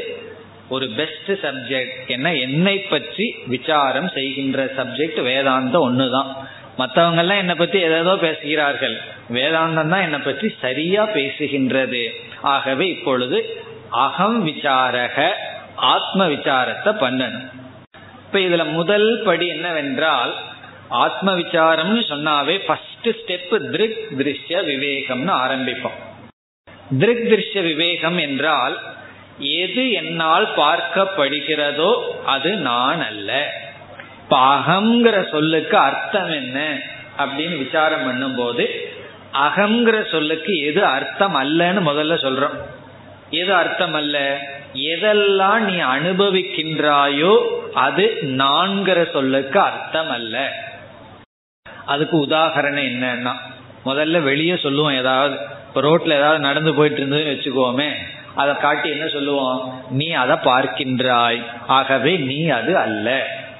[0.74, 2.26] ஒரு பெஸ்ட் சப்ஜெக்ட் என்ன?
[2.46, 6.30] என்னை பற்றி விசாரம் செய்கின்ற சப்ஜெக்ட் வேதாந்தம் ஒண்ணுதான்.
[6.78, 8.96] மற்றவங்க எல்லாம் என்னை பத்தி ஏதேதோ பேசுகிறார்கள்.
[9.36, 12.02] வேதாந்தம் தான் என்னை பற்றி சரியா பேசுகின்றது.
[12.54, 13.38] ஆகவே இப்பொழுது
[14.02, 15.16] அகம் விசாரக
[15.92, 17.46] ஆத்ம விசாரத்தை பண்ணணும்
[18.24, 20.32] இப்ப இதுல முதல் படி என்னவென்றால்
[21.02, 25.98] ஆத்ம விசாரம்னு சொன்னாவே ஃபர்ஸ்ட் ஸ்டெப் திருக் திருஷ்ய விவேகம்னு ஆரம்பிப்போம்.
[26.98, 28.76] திருக் திருஷ்ய விவேகம் என்றால்
[29.60, 31.92] எது என்னால் பார்க்கப்படுகிறதோ
[32.34, 33.30] அது நான் அல்ல.
[34.44, 36.58] அகங்கிற சொல்லுக்கு அர்த்தம் என்ன
[37.22, 38.64] அப்படின்னு விசாரம் பண்ணும்போது
[39.46, 42.56] அகங்கிற சொல்லுக்கு எது அர்த்தம் அல்லன்னு முதல்ல சொல்றோம்.
[43.34, 44.16] எது அர்த்தம் அல்ல
[44.74, 47.34] எதெல்லாம் நீ அனுபவிக்கின்றாயோ
[47.74, 50.36] அது நான்கிற சொல்லுக்கு அர்த்தம் அல்ல
[51.86, 53.32] அதுக்கு உதாகரணம் என்னன்னா
[53.86, 55.36] முதல்ல வெளியே சொல்லுவோம் ஏதாவது.
[55.66, 57.88] இப்போ ரோட்ல ஏதாவது நடந்து போயிட்டு இருந்ததுன்னு வச்சுக்கோமே
[58.34, 59.58] அதை காட்டி என்ன சொல்லுவோம்?
[59.90, 61.40] நீ அதை பார்க்கின்றாய்.
[61.66, 63.08] ஆகவே நீ அது அல்ல.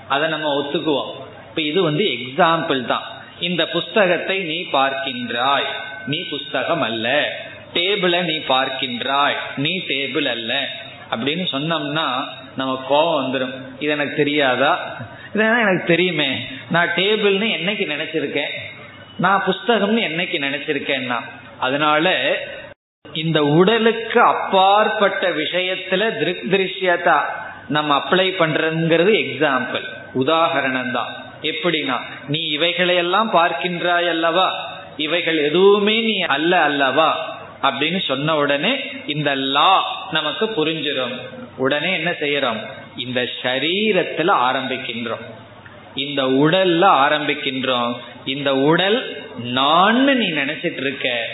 [0.09, 1.11] அதை நம்ம ஒத்துக்குவோம்.
[1.49, 3.07] இப்ப இது வந்து எக்ஸாம்பிள் தான்.
[3.41, 5.69] இந்த புஸ்தகத்தை நீ பார்க்கின்றாய்.
[6.07, 7.09] நீ புஸ்தகம் அல்ல.
[7.75, 9.35] டேபிளை நீ பார்க்கின்றாய்.
[9.57, 10.69] நீ டேபிள் அல்ல.
[11.11, 12.25] அப்படின்னு சொன்னோம்னா
[12.57, 14.97] நம்ம கோபம் வந்துடும் இது எனக்கு தெரியாதா?
[15.35, 16.39] இதெல்லாம் எனக்கு தெரியுமே.
[16.71, 18.51] நான் டேபிள்னு என்னைக்கு நினைச்சிருக்கேன்?
[19.17, 21.21] நான் புஸ்தகம்னு என்னைக்கு நினைச்சிருக்கேன்னா?
[21.59, 22.37] அதனால
[23.13, 27.21] இந்த உடலுக்கு அப்பாற்பட்ட விஷயத்துல திருக் திருஷ்யதா
[27.69, 31.25] நம்ம அப்ளை பண்றதுங்கிறது எக்ஸாம்பிள் உதாகரணம் தான்.
[31.43, 34.73] எப்படின்னா நீ இவைகளையெல்லாம் பார்க்கின்றாய் அல்லவா?
[34.97, 37.34] இவைகள் எதுவுமே நீ அல்ல அல்லவா?
[37.65, 41.21] அப்படின்னு சொன்ன உடனே இந்த லா நமக்கு புரிஞ்சிடும்
[41.57, 42.59] உடனே என்ன செய்யறோம்?
[42.97, 45.25] இந்த சரீரத்துல ஆரம்பிக்கின்றோம்.
[45.95, 47.97] இந்த உடல்ல ஆரம்பிக்கின்றோம்.
[48.25, 51.29] இந்த உடல் நான் நீ நினைச்சிட்டு இருக்க.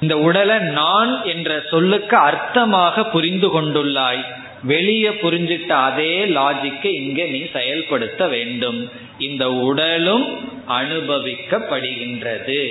[0.00, 4.24] இந்த உடலை நான் என்ற சொல்லுக்கு அர்த்தமாக புரிந்து கொண்டுள்ளாய்.
[4.62, 8.90] வெளியே புரிஞ்சிட்ட அதே லாஜிக்கை இங்க நீ செயல்படுத்த வேண்டும்.
[9.18, 12.70] இந்த உடலும் அனுபவிக்கப்படுகின்றது.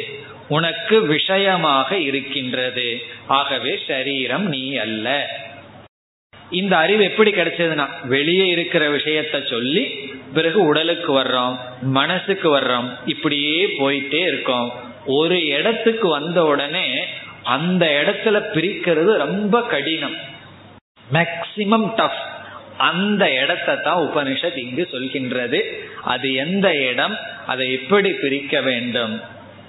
[0.51, 2.87] உனக்கு விஷயமாக இருக்கின்றது.
[3.27, 5.07] ஆகவே சரீரம் நீ அல்ல.
[6.49, 9.83] இந்த அறிவு எப்படி கிடைச்சதுன்னா வெளியே இருக்கிற விஷயத்த சொல்லி
[10.33, 14.69] பிறகு உடலுக்கு வர்றோம் மனசுக்கு வர்றோம் இப்படியே போயிட்டே இருக்கோம்.
[15.05, 16.87] ஒரு இடத்துக்கு வந்த உடனே
[17.43, 20.17] அந்த இடத்துல பிரிக்கிறது ரொம்ப கடினம்.
[21.13, 22.21] மேக்சிமம் டஃப்
[22.77, 25.59] அந்த இடத்தை தான் உபனிஷத் இங்கு சொல்கின்றது.
[26.03, 29.39] அது எந்த இடம் அதை எப்படி பிரிக்க வேண்டும்?